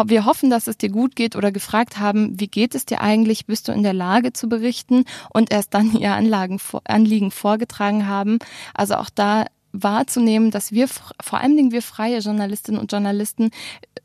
wir 0.05 0.25
hoffen, 0.25 0.49
dass 0.49 0.67
es 0.67 0.77
dir 0.77 0.89
gut 0.89 1.15
geht 1.15 1.35
oder 1.35 1.51
gefragt 1.51 1.99
haben, 1.99 2.39
wie 2.39 2.47
geht 2.47 2.75
es 2.75 2.85
dir 2.85 3.01
eigentlich, 3.01 3.45
bist 3.45 3.67
du 3.67 3.71
in 3.71 3.83
der 3.83 3.93
Lage 3.93 4.33
zu 4.33 4.47
berichten 4.47 5.05
und 5.33 5.51
erst 5.51 5.73
dann 5.73 5.95
ihr 5.99 6.13
Anlagen, 6.13 6.59
Anliegen 6.85 7.31
vorgetragen 7.31 8.07
haben. 8.07 8.39
Also 8.73 8.95
auch 8.95 9.09
da 9.13 9.45
wahrzunehmen, 9.71 10.51
dass 10.51 10.71
wir, 10.71 10.87
vor 10.87 11.39
allen 11.39 11.57
Dingen 11.57 11.71
wir 11.71 11.81
freie 11.81 12.19
Journalistinnen 12.19 12.79
und 12.79 12.91
Journalisten, 12.91 13.51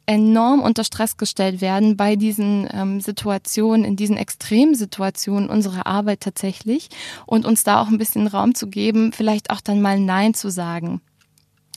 enorm 0.06 0.60
unter 0.60 0.82
Stress 0.82 1.16
gestellt 1.16 1.60
werden 1.60 1.96
bei 1.96 2.16
diesen 2.16 2.68
ähm, 2.72 3.00
Situationen, 3.00 3.84
in 3.84 3.94
diesen 3.94 4.16
Extremsituationen 4.16 5.48
unserer 5.48 5.86
Arbeit 5.86 6.20
tatsächlich 6.20 6.88
und 7.26 7.46
uns 7.46 7.62
da 7.62 7.80
auch 7.80 7.86
ein 7.86 7.98
bisschen 7.98 8.26
Raum 8.26 8.56
zu 8.56 8.66
geben, 8.66 9.12
vielleicht 9.12 9.50
auch 9.50 9.60
dann 9.60 9.80
mal 9.80 10.00
Nein 10.00 10.34
zu 10.34 10.50
sagen. 10.50 11.00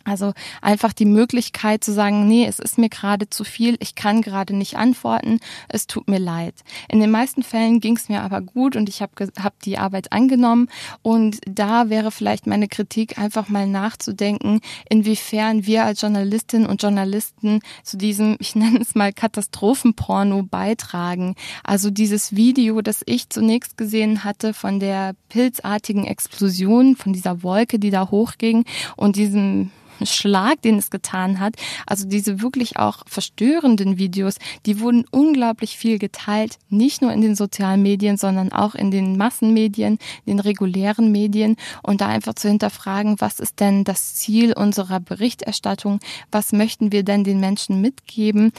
Also 0.06 0.34
einfach 0.62 0.92
die 0.92 1.06
Möglichkeit 1.06 1.84
zu 1.84 1.94
sagen, 1.94 2.28
nee, 2.28 2.46
es 2.46 2.60
ist 2.60 2.78
mir 2.78 2.90
gerade 2.90 3.30
zu 3.30 3.44
viel, 3.44 3.78
ich 3.80 3.96
kann 3.96 4.22
gerade 4.22 4.54
nicht 4.54 4.76
antworten, 4.76 5.40
es 5.70 5.88
tut 5.88 6.10
mir 6.10 6.20
leid. 6.20 6.56
In 6.90 7.00
den 7.00 7.12
meisten 7.12 7.42
Fällen 7.42 7.80
ging 7.80 7.96
es 7.96 8.10
mir 8.10 8.22
aber 8.22 8.42
gut 8.42 8.76
und 8.76 8.90
ich 8.90 9.02
habe 9.02 9.14
hab 9.42 9.60
die 9.62 9.78
Arbeit 9.78 10.12
angenommen 10.12 10.68
und 11.02 11.40
da 11.48 11.90
wäre 11.90 12.12
vielleicht 12.12 12.48
meine 12.48 12.68
Kritik 12.68 13.18
einfach 13.18 13.48
mal 13.48 13.66
nachzudenken, 13.66 14.60
inwiefern 14.90 15.66
wir 15.66 15.86
als 15.86 16.02
Journalistinnen 16.02 16.68
und 16.68 16.82
Journalisten 16.82 17.62
zu 17.84 17.98
diesem, 17.98 18.36
ich 18.40 18.56
nenne 18.56 18.80
es 18.82 18.96
mal 18.96 19.14
Katastrophenporno 19.14 20.44
beitragen. 20.44 21.36
Also 21.64 21.90
dieses 21.90 22.36
Video, 22.36 22.82
das 22.82 23.04
ich 23.06 23.30
zunächst 23.30 23.78
gesehen 23.78 24.24
hatte 24.26 24.54
von 24.54 24.80
der 24.80 25.16
pilzartigen 25.30 26.06
Explosion, 26.06 26.98
von 26.98 27.14
dieser 27.14 27.42
Wolke, 27.42 27.80
die 27.80 27.90
da 27.90 28.10
hochging 28.12 28.66
und 28.98 29.16
diesem 29.16 29.72
Schlag, 30.04 30.62
den 30.62 30.78
es 30.78 30.90
getan 30.90 31.40
hat. 31.40 31.56
Also 31.86 32.08
diese 32.08 32.42
wirklich 32.42 32.78
auch 32.78 33.04
verstörenden 33.08 33.98
Videos, 33.98 34.36
die 34.66 34.80
wurden 34.80 35.06
unglaublich 35.12 35.78
viel 35.78 36.00
geteilt, 36.00 36.58
nicht 36.70 37.02
nur 37.02 37.12
in 37.12 37.22
den 37.22 37.36
sozialen 37.36 37.82
Medien, 37.82 38.18
sondern 38.18 38.52
auch 38.52 38.76
in 38.76 38.92
den 38.92 39.18
Massenmedien, 39.18 39.98
den 40.26 40.40
regulären 40.40 41.12
Medien 41.12 41.56
und 41.82 42.02
da 42.02 42.08
einfach 42.08 42.34
zu 42.36 42.48
hinterfragen, 42.48 43.20
was 43.20 43.40
ist 43.40 43.60
denn 43.60 43.84
das 43.84 44.16
Ziel 44.16 44.54
unserer 44.54 45.00
Berichterstattung? 45.00 46.00
Was 46.32 46.52
möchten 46.52 46.92
wir 46.92 47.04
denn 47.04 47.24
den 47.24 47.40
Menschen 47.40 47.82
mitgeben? 47.82 48.52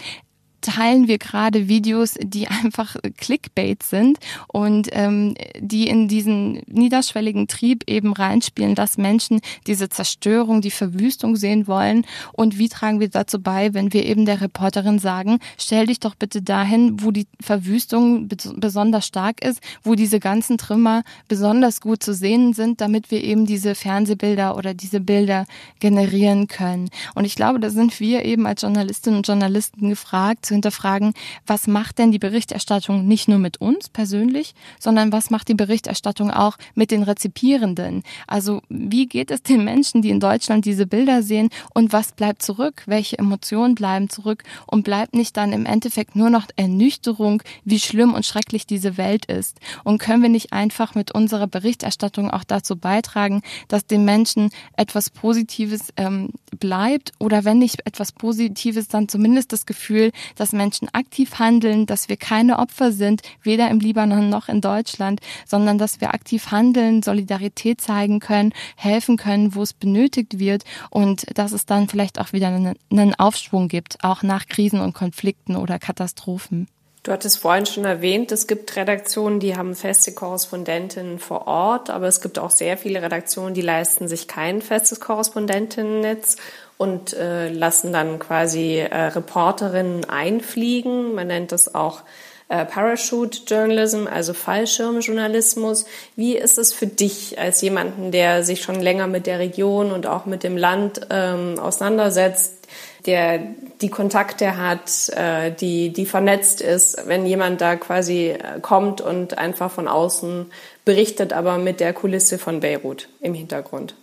Teilen 0.65 1.09
wir 1.09 1.19
gerade 1.19 1.69
Videos, 1.69 2.15
die 2.21 2.49
einfach 2.49 2.97
Clickbait 3.19 3.83
sind 3.83 4.19
und 4.49 4.89
ähm, 4.93 5.35
die 5.59 5.89
in 5.89 6.09
diesen 6.09 6.63
niederschwelligen 6.67 7.47
Trieb 7.49 7.85
eben 7.87 8.13
reinspielen, 8.13 8.75
dass 8.75 8.97
Menschen 8.97 9.41
diese 9.67 9.89
Zerstörung, 9.89 10.63
die 10.63 10.71
Verwüstung 10.71 11.37
sehen 11.37 11.67
wollen. 11.67 12.07
Und 12.33 12.59
wie 12.59 12.69
tragen 12.69 12.99
wir 12.99 13.09
dazu 13.09 13.41
bei, 13.41 13.75
wenn 13.75 13.93
wir 13.93 14.05
eben 14.07 14.25
der 14.25 14.41
Reporterin 14.41 14.99
sagen, 14.99 15.39
stell 15.59 15.87
dich 15.87 16.01
doch 16.01 16.15
bitte 16.15 16.41
dahin, 16.41 17.03
wo 17.03 17.11
die 17.11 17.27
Verwüstung 17.41 18.29
besonders 18.57 19.07
stark 19.07 19.45
ist, 19.45 19.61
wo 19.83 19.95
diese 19.95 20.19
ganzen 20.19 20.57
Trümmer 20.57 21.03
besonders 21.29 21.81
gut 21.81 22.03
zu 22.03 22.15
sehen 22.15 22.55
sind, 22.55 22.81
damit 22.81 23.11
wir 23.11 23.23
eben 23.23 23.45
diese 23.45 23.75
Fernsehbilder 23.75 24.57
oder 24.57 24.73
diese 24.73 25.01
Bilder 25.01 25.45
generieren 25.81 26.49
können. 26.49 26.89
Und 27.15 27.27
ich 27.27 27.35
glaube, 27.35 27.61
da 27.61 27.69
sind 27.69 28.01
wir 28.01 28.25
eben 28.25 28.47
als 28.47 28.63
Journalistinnen 28.63 29.19
und 29.19 29.27
Journalisten 29.27 29.91
gefragt, 29.91 30.47
hinterfragen, 30.55 31.15
was 31.47 31.67
macht 31.67 31.99
denn 31.99 32.13
die 32.13 32.19
Berichterstattung 32.19 33.07
nicht 33.07 33.29
nur 33.29 33.39
mit 33.39 33.61
uns 33.61 33.89
persönlich, 33.89 34.55
sondern 34.81 35.13
was 35.13 35.31
macht 35.31 35.49
die 35.49 35.55
Berichterstattung 35.55 36.31
auch 36.31 36.57
mit 36.75 36.91
den 36.91 37.03
Rezipierenden? 37.03 38.03
Also 38.27 38.63
wie 38.69 39.07
geht 39.07 39.31
es 39.31 39.43
den 39.43 39.65
Menschen, 39.65 40.03
die 40.03 40.11
in 40.11 40.21
Deutschland 40.21 40.65
diese 40.65 40.87
Bilder 40.87 41.23
sehen 41.23 41.51
und 41.75 41.93
was 41.93 42.13
bleibt 42.13 42.43
zurück? 42.43 42.83
Welche 42.87 43.19
Emotionen 43.19 43.75
bleiben 43.75 44.09
zurück 44.09 44.45
und 44.67 44.85
bleibt 44.85 45.15
nicht 45.15 45.37
dann 45.37 45.53
im 45.53 45.67
Endeffekt 45.67 46.17
nur 46.17 46.31
noch 46.31 46.47
Ernüchterung, 46.57 47.43
wie 47.65 47.81
schlimm 47.81 48.15
und 48.15 48.25
schrecklich 48.25 48.67
diese 48.67 48.97
Welt 48.97 49.27
ist? 49.27 49.59
Und 49.85 49.99
können 49.99 50.23
wir 50.23 50.29
nicht 50.29 50.53
einfach 50.53 50.95
mit 50.95 51.13
unserer 51.13 51.47
Berichterstattung 51.47 52.31
auch 52.31 52.45
dazu 52.45 52.77
beitragen, 52.77 53.43
dass 53.69 53.87
den 53.87 54.05
Menschen 54.05 54.51
etwas 54.77 55.11
Positives 55.11 55.89
ähm, 55.97 56.31
bleibt 56.59 57.13
oder 57.19 57.45
wenn 57.45 57.59
nicht 57.59 57.87
etwas 57.87 58.13
Positives, 58.13 58.89
dann 58.89 59.09
zumindest 59.09 59.53
das 59.53 59.67
Gefühl, 59.67 60.13
dass 60.37 60.44
dass 60.45 60.53
Menschen 60.53 60.91
aktiv 60.93 61.39
handeln, 61.39 61.87
dass 61.87 62.11
wir 62.11 62.19
keine 62.19 62.59
Opfer 62.59 62.93
sind, 62.93 63.23
weder 63.43 63.71
im 63.71 63.81
Libanon 63.81 64.29
noch 64.29 64.51
in 64.51 64.61
Deutschland, 64.61 65.21
sondern 65.47 65.79
dass 65.79 66.03
wir 66.03 66.13
aktiv 66.13 66.51
handeln, 66.51 67.03
Solidarität 67.03 67.81
zeigen 67.81 68.21
können, 68.21 68.53
helfen 68.77 69.17
können, 69.17 69.55
wo 69.55 69.63
es 69.63 69.73
benötigt 69.73 70.39
wird 70.39 70.65
und 70.91 71.25
dass 71.39 71.53
es 71.53 71.65
dann 71.65 71.89
vielleicht 71.89 72.21
auch 72.21 72.35
wieder 72.35 72.49
einen 72.49 73.15
Aufschwung 73.15 73.69
gibt, 73.69 74.05
auch 74.05 74.23
nach 74.23 74.45
Krisen 74.47 74.81
und 74.81 74.93
Konflikten 74.93 75.57
oder 75.57 75.79
Katastrophen. 75.79 76.69
Du 77.05 77.13
hattest 77.13 77.39
vorhin 77.39 77.65
schon 77.65 77.87
erwähnt, 77.87 78.31
es 78.33 78.47
gibt 78.47 78.77
Redaktionen, 78.77 79.41
die 79.41 79.57
haben 79.57 79.75
feste 79.75 80.13
Korrespondentinnen 80.13 81.19
vor 81.19 81.47
Ort, 81.47 81.89
aber 81.89 82.07
es 82.07 82.21
gibt 82.21 82.39
auch 82.39 82.51
sehr 82.51 82.77
viele 82.77 83.01
Redaktionen, 83.01 83.55
die 83.55 83.63
leisten 83.63 84.09
sich 84.09 84.29
kein 84.29 84.61
festes 84.61 85.01
Korrespondentinnennetz 85.01 86.37
und 86.77 87.15
äh, 87.15 87.49
lassen 87.49 87.93
dann 87.93 88.19
quasi 88.19 88.79
äh, 88.79 88.97
Reporterinnen 89.07 90.05
einfliegen. 90.07 91.15
Man 91.15 91.29
nennt 91.29 91.53
das 91.53 91.75
auch 91.75 92.03
äh, 92.49 92.65
Parachute 92.67 93.41
Journalism, 93.47 94.07
also 94.07 94.35
Fallschirmjournalismus. 94.35 95.87
Wie 96.15 96.37
ist 96.37 96.59
es 96.59 96.73
für 96.73 96.87
dich 96.87 97.39
als 97.39 97.61
jemanden, 97.63 98.11
der 98.11 98.43
sich 98.43 98.63
schon 98.63 98.81
länger 98.81 99.07
mit 99.07 99.27
der 99.27 99.39
Region 99.39 99.93
und 99.93 100.07
auch 100.07 100.27
mit 100.27 100.43
dem 100.43 100.57
Land 100.57 101.01
ähm, 101.11 101.59
auseinandersetzt, 101.59 102.69
der 103.07 103.41
die 103.81 103.89
Kontakte 103.89 104.57
hat, 104.57 105.09
äh, 105.11 105.53
die, 105.53 105.93
die 105.93 106.07
vernetzt 106.07 106.61
ist, 106.61 107.07
wenn 107.07 107.25
jemand 107.25 107.61
da 107.61 107.77
quasi 107.77 108.31
äh, 108.31 108.61
kommt 108.61 109.01
und 109.01 109.39
einfach 109.39 109.71
von 109.71 109.89
außen 109.89 110.47
berichtet, 110.85 111.33
aber 111.33 111.59
mit 111.59 111.81
der 111.81 111.93
Kulisse 111.93 112.39
von 112.39 112.61
Beirut 112.61 113.09
im 113.21 113.35
Hintergrund. 113.35 113.95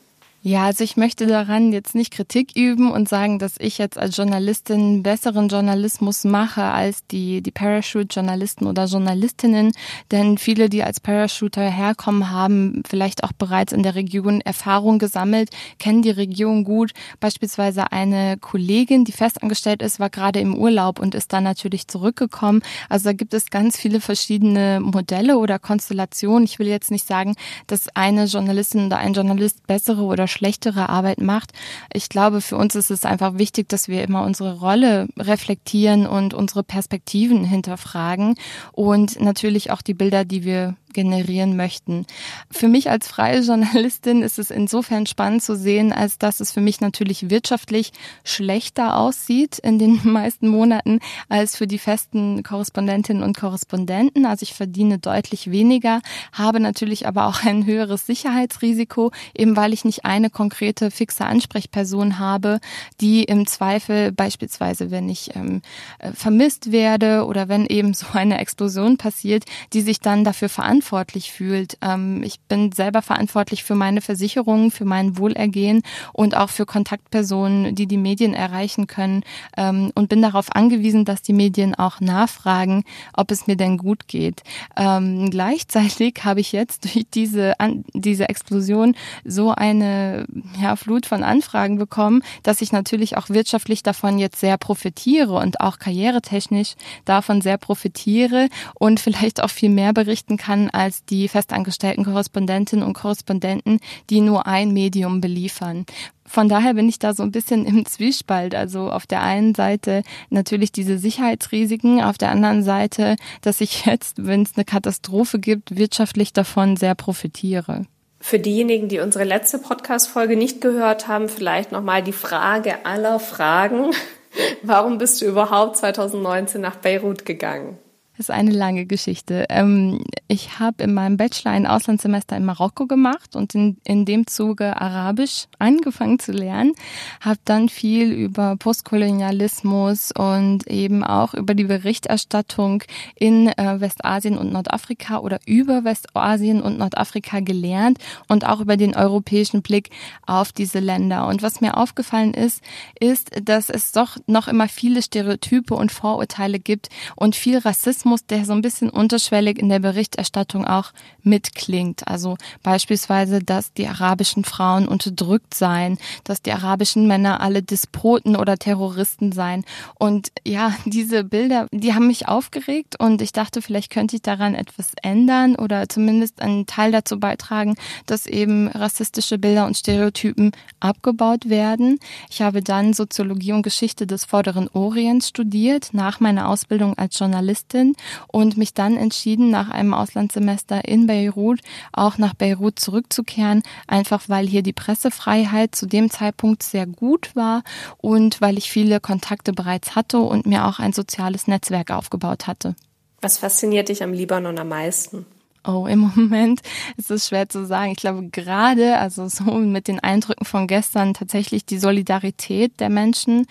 Ja, 0.44 0.66
also 0.66 0.84
ich 0.84 0.98
möchte 0.98 1.28
daran 1.28 1.72
jetzt 1.72 1.94
nicht 1.94 2.12
Kritik 2.12 2.56
üben 2.56 2.92
und 2.92 3.08
sagen, 3.08 3.38
dass 3.38 3.58
ich 3.60 3.78
jetzt 3.78 4.00
als 4.00 4.18
Journalistin 4.18 5.04
besseren 5.04 5.50
Journalismus 5.50 6.24
mache 6.24 6.64
als 6.64 7.06
die, 7.06 7.44
die 7.44 7.52
Parachute-Journalisten 7.52 8.66
oder 8.66 8.86
Journalistinnen. 8.86 9.72
Denn 10.10 10.40
viele, 10.40 10.68
die 10.68 10.82
als 10.82 11.00
Parachuter 11.00 11.62
herkommen, 11.70 12.32
haben 12.32 12.82
vielleicht 12.90 13.24
auch 13.24 13.34
bereits 13.34 13.72
in 13.72 13.84
der 13.84 13.94
Region 13.94 14.42
Erfahrung 14.42 14.98
gesammelt, 14.98 15.52
kennen 15.78 16.02
die 16.02 16.10
Region 16.10 16.64
gut. 16.64 16.90
Beispielsweise 17.20 17.92
eine 17.92 18.38
Kollegin, 18.40 19.06
die 19.06 19.12
festangestellt 19.12 19.84
ist, 19.84 20.00
war 20.00 20.10
gerade 20.10 20.40
im 20.40 20.56
Urlaub 20.56 21.00
und 21.00 21.14
ist 21.14 21.34
dann 21.34 21.44
natürlich 21.44 21.88
zurückgekommen. 21.88 22.64
Also 22.90 23.10
da 23.10 23.14
gibt 23.14 23.36
es 23.36 23.52
ganz 23.52 23.78
viele 23.78 24.02
verschiedene 24.02 24.80
Modelle 24.82 25.38
oder 25.38 25.60
Konstellationen. 25.60 26.46
Ich 26.46 26.58
will 26.58 26.68
jetzt 26.68 26.90
nicht 26.90 27.06
sagen, 27.06 27.36
dass 27.68 27.96
eine 27.96 28.26
Journalistin 28.26 28.88
oder 28.88 28.98
ein 28.98 29.14
Journalist 29.14 29.68
bessere 29.68 30.02
oder 30.02 30.31
schlechtere 30.32 30.90
Arbeit 30.90 31.22
macht. 31.22 31.52
Ich 31.94 32.10
glaube, 32.10 32.42
für 32.42 32.58
uns 32.58 32.76
ist 32.76 32.92
es 32.92 33.06
einfach 33.06 33.38
wichtig, 33.38 33.70
dass 33.70 33.88
wir 33.88 34.04
immer 34.04 34.24
unsere 34.24 34.60
Rolle 34.60 35.08
reflektieren 35.18 36.08
und 36.08 36.34
unsere 36.34 36.64
Perspektiven 36.64 37.44
hinterfragen 37.44 38.36
und 38.72 39.20
natürlich 39.20 39.72
auch 39.72 39.82
die 39.82 39.94
Bilder, 39.94 40.26
die 40.26 40.44
wir 40.44 40.76
generieren 40.94 41.56
möchten. 41.56 42.06
Für 42.52 42.68
mich 42.68 42.90
als 42.90 43.08
freie 43.08 43.42
Journalistin 43.42 44.22
ist 44.22 44.40
es 44.40 44.52
insofern 44.52 45.06
spannend 45.06 45.44
zu 45.44 45.56
sehen, 45.56 45.92
als 45.92 46.18
dass 46.18 46.40
es 46.40 46.52
für 46.52 46.62
mich 46.62 46.82
natürlich 46.82 47.30
wirtschaftlich 47.30 47.92
schlechter 48.24 48.98
aussieht 48.98 49.60
in 49.60 49.80
den 49.80 50.00
meisten 50.04 50.48
Monaten 50.48 51.00
als 51.30 51.56
für 51.56 51.68
die 51.68 51.80
festen 51.80 52.44
Korrespondentinnen 52.44 53.24
und 53.24 53.38
Korrespondenten. 53.38 54.26
Also 54.26 54.44
ich 54.44 54.54
verdiene 54.54 55.00
deutlich 55.00 55.52
weniger, 55.52 56.02
habe 56.34 56.60
natürlich 56.60 57.08
aber 57.08 57.28
auch 57.28 57.44
ein 57.44 57.66
höheres 57.66 58.06
Sicherheitsrisiko, 58.06 59.12
eben 59.36 59.56
weil 59.56 59.74
ich 59.74 59.86
nicht 59.86 60.06
eine 60.06 60.30
konkrete 60.30 60.92
fixe 60.92 61.26
Ansprechperson 61.26 62.20
habe, 62.20 62.60
die 63.00 63.24
im 63.24 63.48
Zweifel 63.48 64.12
beispielsweise, 64.12 64.92
wenn 64.92 65.10
ich 65.10 65.36
ähm, 65.36 65.62
äh, 66.00 66.12
vermisst 66.12 66.72
werde 66.72 67.26
oder 67.26 67.48
wenn 67.48 67.66
eben 67.66 67.94
so 67.94 68.08
eine 68.14 68.40
Explosion 68.40 68.98
passiert, 68.98 69.46
die 69.74 69.82
sich 69.82 70.00
dann 70.00 70.24
dafür 70.24 70.50
verantwortlich 70.50 70.81
verantwortlich 70.82 71.32
fühlt. 71.32 71.78
Ähm, 71.82 72.24
ich 72.24 72.40
bin 72.42 72.72
selber 72.72 73.02
verantwortlich 73.02 73.64
für 73.64 73.76
meine 73.76 74.02
Versicherungen, 74.02 74.72
für 74.72 74.86
mein 74.86 75.18
Wohlergehen 75.18 75.84
und 76.12 76.36
auch 76.36 76.50
für 76.50 76.66
Kontaktpersonen, 76.66 77.76
die 77.76 77.86
die 77.86 77.98
Medien 77.98 78.34
erreichen 78.34 78.88
können 78.88 79.24
ähm, 79.58 79.92
und 79.96 80.10
bin 80.10 80.22
darauf 80.22 80.56
angewiesen, 80.56 81.06
dass 81.06 81.22
die 81.22 81.34
Medien 81.34 81.76
auch 81.76 82.02
nachfragen, 82.02 82.84
ob 83.14 83.32
es 83.32 83.48
mir 83.48 83.56
denn 83.56 83.78
gut 83.78 84.08
geht. 84.08 84.42
Ähm, 84.76 85.30
gleichzeitig 85.30 86.16
habe 86.24 86.40
ich 86.40 86.52
jetzt 86.52 86.86
durch 86.86 87.06
diese, 87.14 87.60
an, 87.60 87.86
diese 87.94 88.28
Explosion 88.28 88.96
so 89.24 89.52
eine 89.52 90.26
ja, 90.60 90.76
Flut 90.76 91.06
von 91.06 91.24
Anfragen 91.24 91.78
bekommen, 91.78 92.24
dass 92.44 92.62
ich 92.62 92.72
natürlich 92.72 93.18
auch 93.18 93.30
wirtschaftlich 93.30 93.84
davon 93.84 94.18
jetzt 94.18 94.40
sehr 94.40 94.58
profitiere 94.58 95.34
und 95.34 95.62
auch 95.62 95.78
karrieretechnisch 95.78 96.74
davon 97.06 97.42
sehr 97.42 97.58
profitiere 97.58 98.50
und 98.74 99.00
vielleicht 99.00 99.44
auch 99.44 99.50
viel 99.50 99.70
mehr 99.70 99.94
berichten 99.94 100.38
kann, 100.38 100.71
als 100.74 101.06
die 101.06 101.28
festangestellten 101.28 102.06
Korrespondentinnen 102.06 102.86
und 102.86 102.94
Korrespondenten, 102.94 103.80
die 104.10 104.22
nur 104.22 104.48
ein 104.48 104.72
Medium 104.72 105.22
beliefern. 105.22 105.86
Von 106.26 106.48
daher 106.48 106.76
bin 106.76 106.88
ich 106.88 106.98
da 106.98 107.14
so 107.14 107.24
ein 107.24 107.32
bisschen 107.32 107.66
im 107.68 107.86
Zwiespalt. 107.86 108.56
Also 108.56 108.90
auf 108.90 109.06
der 109.06 109.22
einen 109.22 109.54
Seite 109.54 110.04
natürlich 110.30 110.72
diese 110.72 110.98
Sicherheitsrisiken, 110.98 112.02
auf 112.02 112.18
der 112.18 112.32
anderen 112.32 112.64
Seite, 112.64 113.16
dass 113.42 113.62
ich 113.62 113.86
jetzt, 113.86 114.26
wenn 114.26 114.44
es 114.44 114.56
eine 114.56 114.66
Katastrophe 114.66 115.40
gibt, 115.40 115.76
wirtschaftlich 115.76 116.34
davon 116.34 116.78
sehr 116.78 116.96
profitiere. 116.96 117.86
Für 118.24 118.38
diejenigen, 118.38 118.88
die 118.88 119.00
unsere 119.00 119.24
letzte 119.24 119.58
Podcast-Folge 119.58 120.38
nicht 120.38 120.62
gehört 120.62 121.08
haben, 121.08 121.28
vielleicht 121.28 121.72
nochmal 121.72 122.04
die 122.04 122.12
Frage 122.12 122.86
aller 122.86 123.20
Fragen. 123.20 123.92
Warum 124.62 125.00
bist 125.00 125.22
du 125.22 125.26
überhaupt 125.26 125.78
2019 125.78 126.62
nach 126.62 126.76
Beirut 126.76 127.26
gegangen? 127.26 127.78
Das 128.22 128.30
ist 128.30 128.36
eine 128.36 128.52
lange 128.52 128.86
Geschichte. 128.86 129.48
Ähm, 129.50 130.04
ich 130.28 130.60
habe 130.60 130.84
in 130.84 130.94
meinem 130.94 131.18
Bachelor 131.18 131.54
ein 131.54 131.66
Auslandssemester 131.66 132.38
in 132.38 132.46
Marokko 132.46 132.86
gemacht 132.86 133.36
und 133.36 133.56
in, 133.56 133.78
in 133.84 134.06
dem 134.06 134.28
Zuge 134.28 134.80
Arabisch 134.80 135.48
angefangen 135.58 136.20
zu 136.20 136.32
lernen. 136.32 136.74
Habe 137.20 137.40
dann 137.46 137.68
viel 137.68 138.12
über 138.12 138.58
Postkolonialismus 138.58 140.12
und 140.12 140.68
eben 140.68 141.04
auch 141.04 141.34
über 141.34 141.56
die 141.56 141.64
Berichterstattung 141.64 142.84
in 143.16 143.48
äh, 143.48 143.82
Westasien 143.82 144.38
und 144.38 144.54
Nordafrika 144.54 145.18
oder 145.18 145.40
über 145.48 145.84
Westasien 145.84 146.62
und 146.62 146.78
Nordafrika 146.78 147.40
gelernt 147.40 147.98
und 148.28 148.46
auch 148.46 148.60
über 148.60 148.78
den 148.78 148.96
europäischen 148.96 149.64
Blick 149.64 149.90
auf 150.28 150.52
diese 150.52 150.78
Länder. 150.78 151.26
Und 151.26 151.42
was 151.42 151.60
mir 151.60 151.76
aufgefallen 151.76 152.36
ist, 152.36 152.62
ist, 153.00 153.32
dass 153.44 153.72
es 153.72 153.92
doch 153.94 154.18
noch 154.28 154.48
immer 154.48 154.68
viele 154.68 155.02
Stereotype 155.02 155.74
und 155.74 155.92
Vorurteile 155.92 156.60
gibt 156.60 156.90
und 157.16 157.36
viel 157.36 157.58
Rassismus 157.58 158.11
Rassismus, 158.12 158.26
der 158.26 158.46
so 158.46 158.54
ein 158.54 158.62
bisschen 158.62 158.90
unterschwellig 158.90 159.58
in 159.58 159.70
der 159.70 159.80
Berichterstattung 159.80 160.66
auch 160.66 160.92
mitklingt. 161.24 162.08
Also 162.08 162.38
beispielsweise, 162.64 163.40
dass 163.40 163.74
die 163.74 163.88
arabischen 163.88 164.44
Frauen 164.44 164.88
unterdrückt 164.88 165.54
seien, 165.54 165.98
dass 166.24 166.42
die 166.42 166.52
arabischen 166.52 167.08
Männer 167.08 167.42
alle 167.42 167.62
Despoten 167.62 168.36
oder 168.36 168.58
Terroristen 168.58 169.32
seien. 169.32 169.64
Und 169.98 170.32
ja, 170.46 170.74
diese 170.86 171.24
Bilder, 171.24 171.68
die 171.72 171.94
haben 171.94 172.08
mich 172.08 172.28
aufgeregt 172.28 173.00
und 173.00 173.22
ich 173.22 173.32
dachte, 173.32 173.62
vielleicht 173.62 173.92
könnte 173.92 174.16
ich 174.16 174.22
daran 174.22 174.56
etwas 174.56 174.92
ändern 175.02 175.56
oder 175.56 175.88
zumindest 175.88 176.42
einen 176.42 176.66
Teil 176.66 176.92
dazu 176.92 177.20
beitragen, 177.20 177.76
dass 178.06 178.28
eben 178.28 178.68
rassistische 178.68 179.38
Bilder 179.38 179.66
und 179.66 179.78
Stereotypen 179.78 180.52
abgebaut 180.80 181.50
werden. 181.50 182.00
Ich 182.30 182.42
habe 182.42 182.62
dann 182.62 182.94
Soziologie 182.94 183.54
und 183.54 183.62
Geschichte 183.62 184.06
des 184.08 184.26
Vorderen 184.26 184.68
Orients 184.74 185.30
studiert, 185.30 185.94
nach 185.94 186.20
meiner 186.20 186.50
Ausbildung 186.50 186.98
als 186.98 187.18
Journalistin 187.18 187.96
und 188.28 188.58
mich 188.58 188.74
dann 188.74 188.98
entschieden, 188.98 189.50
nach 189.50 189.70
einem 189.70 189.94
Auslandssemester 189.94 190.88
in 190.88 191.08
Beirut 191.08 191.60
auch 191.94 192.18
nach 192.18 192.34
Beirut 192.34 192.80
zurückzukehren, 192.80 193.64
einfach 193.88 194.28
weil 194.28 194.48
hier 194.48 194.64
die 194.64 194.74
Pressefreiheit 194.74 195.76
zu 195.76 195.86
dem 195.86 196.10
Zeitpunkt 196.10 196.64
sehr 196.64 196.86
gut 196.86 197.36
war 197.36 197.64
und 197.98 198.42
weil 198.42 198.58
ich 198.58 198.72
viele 198.72 199.00
Kontakte 199.00 199.54
bereits 199.54 199.96
hatte 199.96 200.20
und 200.20 200.46
mir 200.46 200.66
auch 200.66 200.80
ein 200.80 200.94
soziales 200.94 201.48
Netzwerk 201.48 201.92
aufgebaut 201.92 202.48
hatte. 202.48 202.76
Was 203.22 203.38
fasziniert 203.38 203.90
dich 203.90 204.04
am 204.04 204.14
Libanon 204.14 204.58
am 204.58 204.70
meisten? 204.70 205.26
Oh, 205.66 205.86
im 205.88 206.00
Moment 206.16 206.62
ist 206.98 207.12
es 207.12 207.28
schwer 207.28 207.48
zu 207.50 207.66
sagen. 207.66 207.92
Ich 207.92 208.00
glaube 208.00 208.30
gerade, 208.30 208.98
also 208.98 209.28
so 209.28 209.44
mit 209.44 209.88
den 209.88 210.00
Eindrücken 210.00 210.46
von 210.46 210.68
gestern, 210.68 211.14
tatsächlich 211.14 211.66
die 211.66 211.78
Solidarität 211.78 212.80
der 212.80 212.90
Menschen, 212.90 213.46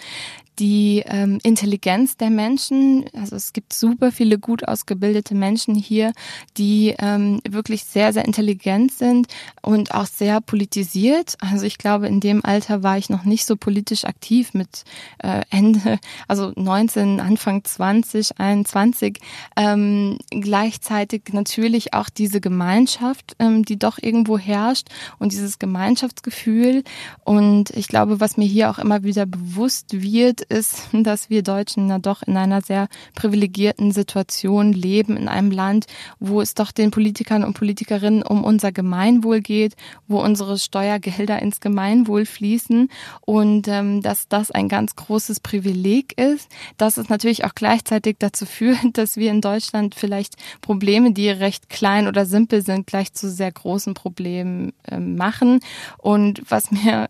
die 0.61 1.03
ähm, 1.07 1.38
Intelligenz 1.42 2.18
der 2.18 2.29
Menschen. 2.29 3.07
Also 3.14 3.35
es 3.35 3.55
gibt 3.55 3.73
super 3.73 4.12
viele 4.12 4.38
gut 4.38 4.68
ausgebildete 4.68 5.35
Menschen 5.35 5.75
hier, 5.75 6.12
die 6.59 6.94
ähm, 6.99 7.40
wirklich 7.49 7.85
sehr, 7.85 8.12
sehr 8.12 8.27
intelligent 8.27 8.92
sind 8.92 9.27
und 9.62 9.94
auch 9.94 10.05
sehr 10.05 10.42
politisiert. 10.42 11.37
Also 11.40 11.64
ich 11.64 11.79
glaube, 11.79 12.09
in 12.09 12.20
dem 12.20 12.44
Alter 12.44 12.83
war 12.83 12.99
ich 12.99 13.09
noch 13.09 13.25
nicht 13.25 13.46
so 13.46 13.57
politisch 13.57 14.05
aktiv 14.05 14.53
mit 14.53 14.85
äh, 15.23 15.40
Ende, 15.49 15.99
also 16.29 16.53
19, 16.55 17.20
Anfang 17.20 17.64
20, 17.64 18.38
21. 18.38 19.18
Ähm, 19.57 20.18
gleichzeitig 20.31 21.23
natürlich 21.33 21.94
auch 21.94 22.11
diese 22.11 22.42
Gemeinschaft, 22.42 23.35
ähm, 23.38 23.64
die 23.64 23.79
doch 23.79 23.96
irgendwo 23.99 24.37
herrscht 24.37 24.88
und 25.18 25.33
dieses 25.33 25.59
Gemeinschaftsgefühl. 25.59 26.85
Und 27.25 27.70
ich 27.70 27.88
glaube, 27.88 28.20
was 28.20 28.37
mir 28.37 28.46
hier 28.46 28.68
auch 28.68 28.79
immer 28.79 29.05
wieder 29.05 29.25
bewusst 29.25 30.03
wird, 30.03 30.49
ist, 30.50 30.88
dass 30.92 31.30
wir 31.30 31.42
Deutschen 31.42 31.88
ja 31.88 31.98
doch 31.98 32.22
in 32.22 32.36
einer 32.36 32.60
sehr 32.60 32.88
privilegierten 33.14 33.92
Situation 33.92 34.72
leben, 34.72 35.16
in 35.16 35.28
einem 35.28 35.50
Land, 35.50 35.86
wo 36.18 36.40
es 36.40 36.54
doch 36.54 36.72
den 36.72 36.90
Politikern 36.90 37.44
und 37.44 37.54
Politikerinnen 37.54 38.22
um 38.22 38.44
unser 38.44 38.72
Gemeinwohl 38.72 39.40
geht, 39.40 39.74
wo 40.08 40.20
unsere 40.20 40.58
Steuergelder 40.58 41.40
ins 41.40 41.60
Gemeinwohl 41.60 42.26
fließen 42.26 42.88
und 43.20 43.68
ähm, 43.68 44.02
dass 44.02 44.28
das 44.28 44.50
ein 44.50 44.68
ganz 44.68 44.96
großes 44.96 45.40
Privileg 45.40 46.18
ist, 46.18 46.50
dass 46.76 46.96
es 46.96 47.08
natürlich 47.08 47.44
auch 47.44 47.54
gleichzeitig 47.54 48.16
dazu 48.18 48.46
führt, 48.46 48.78
dass 48.94 49.16
wir 49.16 49.30
in 49.30 49.40
Deutschland 49.40 49.94
vielleicht 49.94 50.34
Probleme, 50.60 51.12
die 51.12 51.28
recht 51.28 51.68
klein 51.68 52.08
oder 52.08 52.26
simpel 52.26 52.62
sind, 52.62 52.86
gleich 52.86 53.12
zu 53.12 53.30
sehr 53.30 53.52
großen 53.52 53.94
Problemen 53.94 54.72
äh, 54.88 54.98
machen. 54.98 55.60
Und 55.98 56.42
was 56.48 56.70
mir 56.70 57.08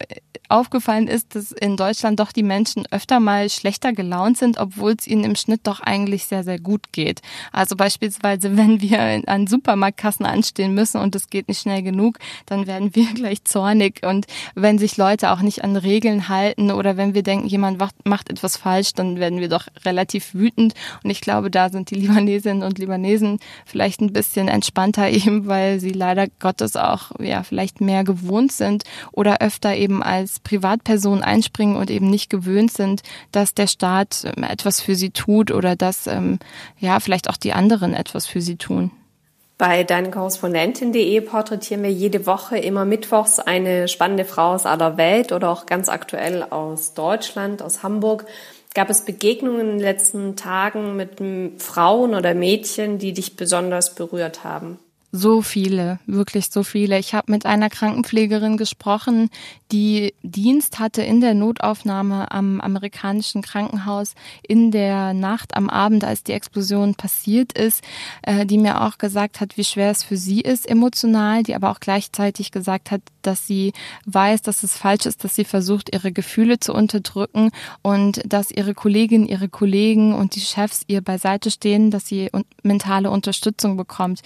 aufgefallen 0.51 1.07
ist, 1.07 1.35
dass 1.35 1.53
in 1.53 1.77
Deutschland 1.77 2.19
doch 2.21 2.33
die 2.33 2.43
Menschen 2.43 2.85
öfter 2.91 3.20
öfter 3.21 3.25
mal 3.25 3.51
schlechter 3.51 3.93
gelaunt 3.93 4.39
sind, 4.39 4.59
obwohl 4.59 4.95
es 4.99 5.07
ihnen 5.07 5.25
im 5.25 5.37
Schnitt 5.37 5.61
doch 5.65 5.81
eigentlich 5.81 6.25
sehr, 6.25 6.43
sehr 6.43 6.59
gut 6.59 6.93
geht. 6.93 7.21
Also 7.53 7.77
beispielsweise, 7.77 8.57
wenn 8.57 8.81
wir 8.81 9.23
an 9.27 9.47
Supermarktkassen 9.47 10.27
anstehen 10.27 10.75
müssen 10.75 11.01
und 11.01 11.15
es 11.15 11.29
geht 11.29 11.49
nicht 11.49 11.61
schnell 11.61 11.83
genug, 11.83 12.19
dann 12.47 12.67
werden 12.67 12.95
wir 12.95 13.07
gleich 13.15 13.45
zornig. 13.45 14.01
Und 14.05 14.27
wenn 14.55 14.79
sich 14.79 14.97
Leute 14.97 15.31
auch 15.31 15.41
nicht 15.41 15.63
an 15.65 15.77
Regeln 15.77 16.29
halten 16.29 16.71
oder 16.71 16.97
wenn 16.97 17.15
wir 17.15 17.23
denken, 17.23 17.47
jemand 17.47 17.79
macht 18.05 18.31
etwas 18.31 18.57
falsch, 18.57 18.95
dann 18.95 19.19
werden 19.19 19.41
wir 19.41 19.49
doch 19.49 19.67
relativ 19.85 20.35
wütend. 20.35 20.75
Und 21.05 21.11
ich 21.11 21.21
glaube, 21.21 21.51
da 21.51 21.69
sind 21.69 21.91
die 21.91 21.95
Libanesinnen 22.01 22.63
und 22.63 22.79
Libanesen 22.79 23.39
vielleicht 23.67 24.01
ein 24.01 24.13
bisschen 24.13 24.49
entspannter 24.49 25.09
eben, 25.11 25.47
weil 25.47 25.81
sie 25.81 25.93
leider 25.93 26.27
Gottes 26.39 26.77
auch 26.77 27.13
ja 27.21 27.43
vielleicht 27.43 27.81
mehr 27.81 28.05
gewohnt 28.05 28.53
sind 28.53 28.85
oder 29.13 29.41
öfter 29.41 29.77
eben 29.77 30.03
als 30.03 30.41
Privatperson 30.41 31.23
einspringen 31.23 31.77
und 31.77 31.91
eben 31.91 32.09
nicht 32.09 32.31
gewöhnt 32.31 32.73
sind, 32.73 33.03
dass 33.33 33.55
der 33.55 33.67
Staat 33.67 34.25
ähm, 34.25 34.45
etwas 34.45 34.81
für 34.81 34.95
sie 34.95 35.11
tut 35.11 35.51
oder 35.51 35.77
dass 35.77 36.07
ähm, 36.07 36.39
ja 36.79 37.01
vielleicht 37.01 37.29
auch 37.29 37.37
die 37.37 37.53
anderen 37.53 37.95
etwas 37.95 38.27
für 38.27 38.41
sie 38.41 38.57
tun. 38.57 38.91
Bei 39.61 39.85
deinekorrespondentin.de 39.85 41.21
porträtieren 41.21 41.83
wir 41.83 41.93
jede 41.93 42.25
Woche 42.25 42.57
immer 42.57 42.87
mittwochs 42.87 43.39
eine 43.39 43.89
spannende 43.89 44.25
Frau 44.25 44.55
aus 44.55 44.65
aller 44.65 44.97
Welt 44.97 45.33
oder 45.33 45.51
auch 45.51 45.67
ganz 45.67 45.91
aktuell 45.91 46.43
aus 46.43 46.95
Deutschland, 46.95 47.61
aus 47.61 47.83
Hamburg. 47.83 48.25
Gab 48.75 48.89
es 48.89 49.05
Begegnungen 49.05 49.61
in 49.61 49.69
den 49.73 49.81
letzten 49.81 50.35
Tagen 50.35 50.97
mit 50.97 51.21
Frauen 51.61 52.15
oder 52.15 52.35
Mädchen, 52.35 52.99
die 52.99 53.13
dich 53.13 53.37
besonders 53.37 53.95
berührt 53.95 54.45
haben? 54.45 54.79
So 55.13 55.43
viele, 55.43 55.99
wirklich 56.07 56.51
so 56.51 56.63
viele. 56.63 56.97
Ich 56.97 57.15
habe 57.15 57.33
mit 57.33 57.45
einer 57.45 57.69
Krankenpflegerin 57.69 58.57
gesprochen, 58.57 59.29
die 59.73 60.15
Dienst 60.23 60.79
hatte 60.79 61.03
in 61.03 61.21
der 61.21 61.35
Notaufnahme 61.35 62.31
am 62.31 62.61
amerikanischen 62.61 63.43
Krankenhaus 63.43 64.15
in 64.47 64.71
der 64.71 65.13
Nacht 65.13 65.57
am 65.57 65.69
Abend, 65.69 66.05
als 66.05 66.23
die 66.23 66.33
Explosion 66.33 66.95
passiert 66.95 67.53
ist, 67.55 67.83
äh, 68.23 68.47
die 68.47 68.59
mir 68.59 68.83
auch 68.83 68.99
gesagt 68.99 69.41
hat, 69.41 69.57
wie 69.57 69.65
schwer 69.65 69.91
es 69.91 70.05
für 70.05 70.17
sie 70.17 70.43
ist 70.43 70.69
emotional, 70.69 71.43
die 71.43 71.57
aber 71.57 71.73
auch 71.73 71.81
gleichzeitig 71.81 72.53
gesagt 72.53 72.93
hat, 72.93 73.03
dass 73.23 73.49
sie 73.49 73.73
weiß, 74.07 74.43
dass 74.43 74.63
es 74.63 74.77
falsch 74.77 75.07
ist, 75.07 75.25
dass 75.25 75.35
sie 75.35 75.45
versucht, 75.45 75.93
ihre 75.93 76.13
Gefühle 76.13 76.61
zu 76.61 76.73
unterdrücken 76.73 77.51
und 77.83 78.23
dass 78.33 78.53
ihre 78.53 78.75
Kolleginnen, 78.75 79.27
ihre 79.27 79.49
Kollegen 79.49 80.15
und 80.15 80.37
die 80.37 80.41
Chefs 80.41 80.85
ihr 80.87 81.01
beiseite 81.01 81.51
stehen, 81.51 81.91
dass 81.91 82.07
sie 82.07 82.31
mentale 82.63 83.11
Unterstützung 83.11 83.77
bekommt. 83.77 84.23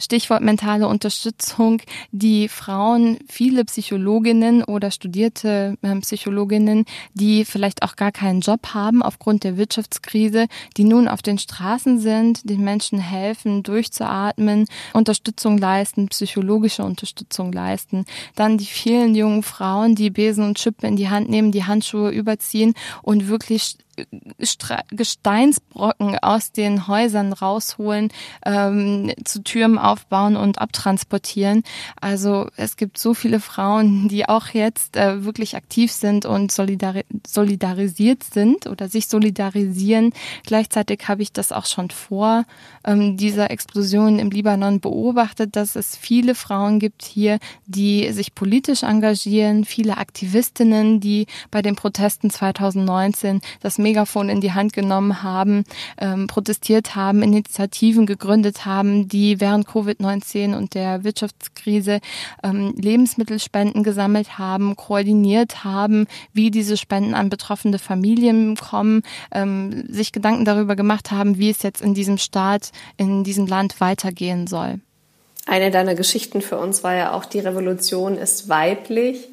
Stichwort 0.00 0.42
mentale 0.42 0.88
Unterstützung, 0.88 1.82
die 2.10 2.48
Frauen, 2.48 3.18
viele 3.28 3.64
Psychologinnen 3.64 4.64
oder 4.64 4.90
studierte 4.90 5.76
ähm, 5.82 6.00
Psychologinnen, 6.00 6.86
die 7.14 7.44
vielleicht 7.44 7.82
auch 7.82 7.96
gar 7.96 8.10
keinen 8.10 8.40
Job 8.40 8.68
haben 8.74 9.02
aufgrund 9.02 9.44
der 9.44 9.56
Wirtschaftskrise, 9.56 10.46
die 10.76 10.84
nun 10.84 11.06
auf 11.06 11.22
den 11.22 11.38
Straßen 11.38 12.00
sind, 12.00 12.48
den 12.48 12.62
Menschen 12.64 12.98
helfen, 12.98 13.62
durchzuatmen, 13.62 14.66
Unterstützung 14.92 15.58
leisten, 15.58 16.08
psychologische 16.08 16.82
Unterstützung 16.82 17.52
leisten. 17.52 18.06
Dann 18.34 18.58
die 18.58 18.64
vielen 18.64 19.14
jungen 19.14 19.42
Frauen, 19.42 19.94
die 19.94 20.10
Besen 20.10 20.44
und 20.44 20.58
Schippen 20.58 20.88
in 20.88 20.96
die 20.96 21.10
Hand 21.10 21.28
nehmen, 21.28 21.52
die 21.52 21.64
Handschuhe 21.64 22.10
überziehen 22.10 22.74
und 23.02 23.28
wirklich 23.28 23.76
Gesteinsbrocken 24.90 26.18
aus 26.18 26.52
den 26.52 26.86
Häusern 26.86 27.32
rausholen, 27.32 28.10
ähm, 28.44 29.12
zu 29.24 29.42
Türmen 29.42 29.78
aufbauen 29.78 30.36
und 30.36 30.58
abtransportieren. 30.58 31.62
Also 32.00 32.48
es 32.56 32.76
gibt 32.76 32.98
so 32.98 33.14
viele 33.14 33.40
Frauen, 33.40 34.08
die 34.08 34.28
auch 34.28 34.48
jetzt 34.48 34.96
äh, 34.96 35.24
wirklich 35.24 35.56
aktiv 35.56 35.92
sind 35.92 36.26
und 36.26 36.52
solidari 36.52 37.04
solidarisiert 37.26 38.22
sind 38.22 38.66
oder 38.66 38.88
sich 38.88 39.08
solidarisieren. 39.08 40.12
Gleichzeitig 40.44 41.08
habe 41.08 41.22
ich 41.22 41.32
das 41.32 41.52
auch 41.52 41.66
schon 41.66 41.90
vor 41.90 42.44
ähm, 42.84 43.16
dieser 43.16 43.50
Explosion 43.50 44.18
im 44.18 44.30
Libanon 44.30 44.80
beobachtet, 44.80 45.56
dass 45.56 45.76
es 45.76 45.96
viele 45.96 46.34
Frauen 46.34 46.78
gibt 46.78 47.04
hier, 47.04 47.38
die 47.66 48.12
sich 48.12 48.34
politisch 48.34 48.82
engagieren, 48.82 49.64
viele 49.64 49.98
Aktivistinnen, 49.98 51.00
die 51.00 51.26
bei 51.50 51.62
den 51.62 51.76
Protesten 51.76 52.30
2019 52.30 53.40
das 53.60 53.78
Megafon 53.90 54.28
in 54.28 54.40
die 54.40 54.52
Hand 54.52 54.72
genommen 54.72 55.22
haben, 55.24 55.64
ähm, 55.98 56.28
protestiert 56.28 56.94
haben, 56.94 57.22
Initiativen 57.22 58.06
gegründet 58.06 58.64
haben, 58.64 59.08
die 59.08 59.40
während 59.40 59.66
Covid-19 59.66 60.56
und 60.56 60.74
der 60.74 61.02
Wirtschaftskrise 61.02 62.00
ähm, 62.44 62.72
Lebensmittelspenden 62.76 63.82
gesammelt 63.82 64.38
haben, 64.38 64.76
koordiniert 64.76 65.64
haben, 65.64 66.06
wie 66.32 66.52
diese 66.52 66.76
Spenden 66.76 67.14
an 67.14 67.30
betroffene 67.30 67.80
Familien 67.80 68.56
kommen, 68.56 69.02
ähm, 69.32 69.86
sich 69.88 70.12
Gedanken 70.12 70.44
darüber 70.44 70.76
gemacht 70.76 71.10
haben, 71.10 71.38
wie 71.38 71.50
es 71.50 71.62
jetzt 71.62 71.82
in 71.82 71.94
diesem 71.94 72.18
Staat, 72.18 72.70
in 72.96 73.24
diesem 73.24 73.46
Land 73.46 73.80
weitergehen 73.80 74.46
soll. 74.46 74.78
Eine 75.46 75.72
deiner 75.72 75.96
Geschichten 75.96 76.42
für 76.42 76.58
uns 76.58 76.84
war 76.84 76.94
ja 76.94 77.12
auch, 77.12 77.24
die 77.24 77.40
Revolution 77.40 78.16
ist 78.16 78.48
weiblich. 78.48 79.28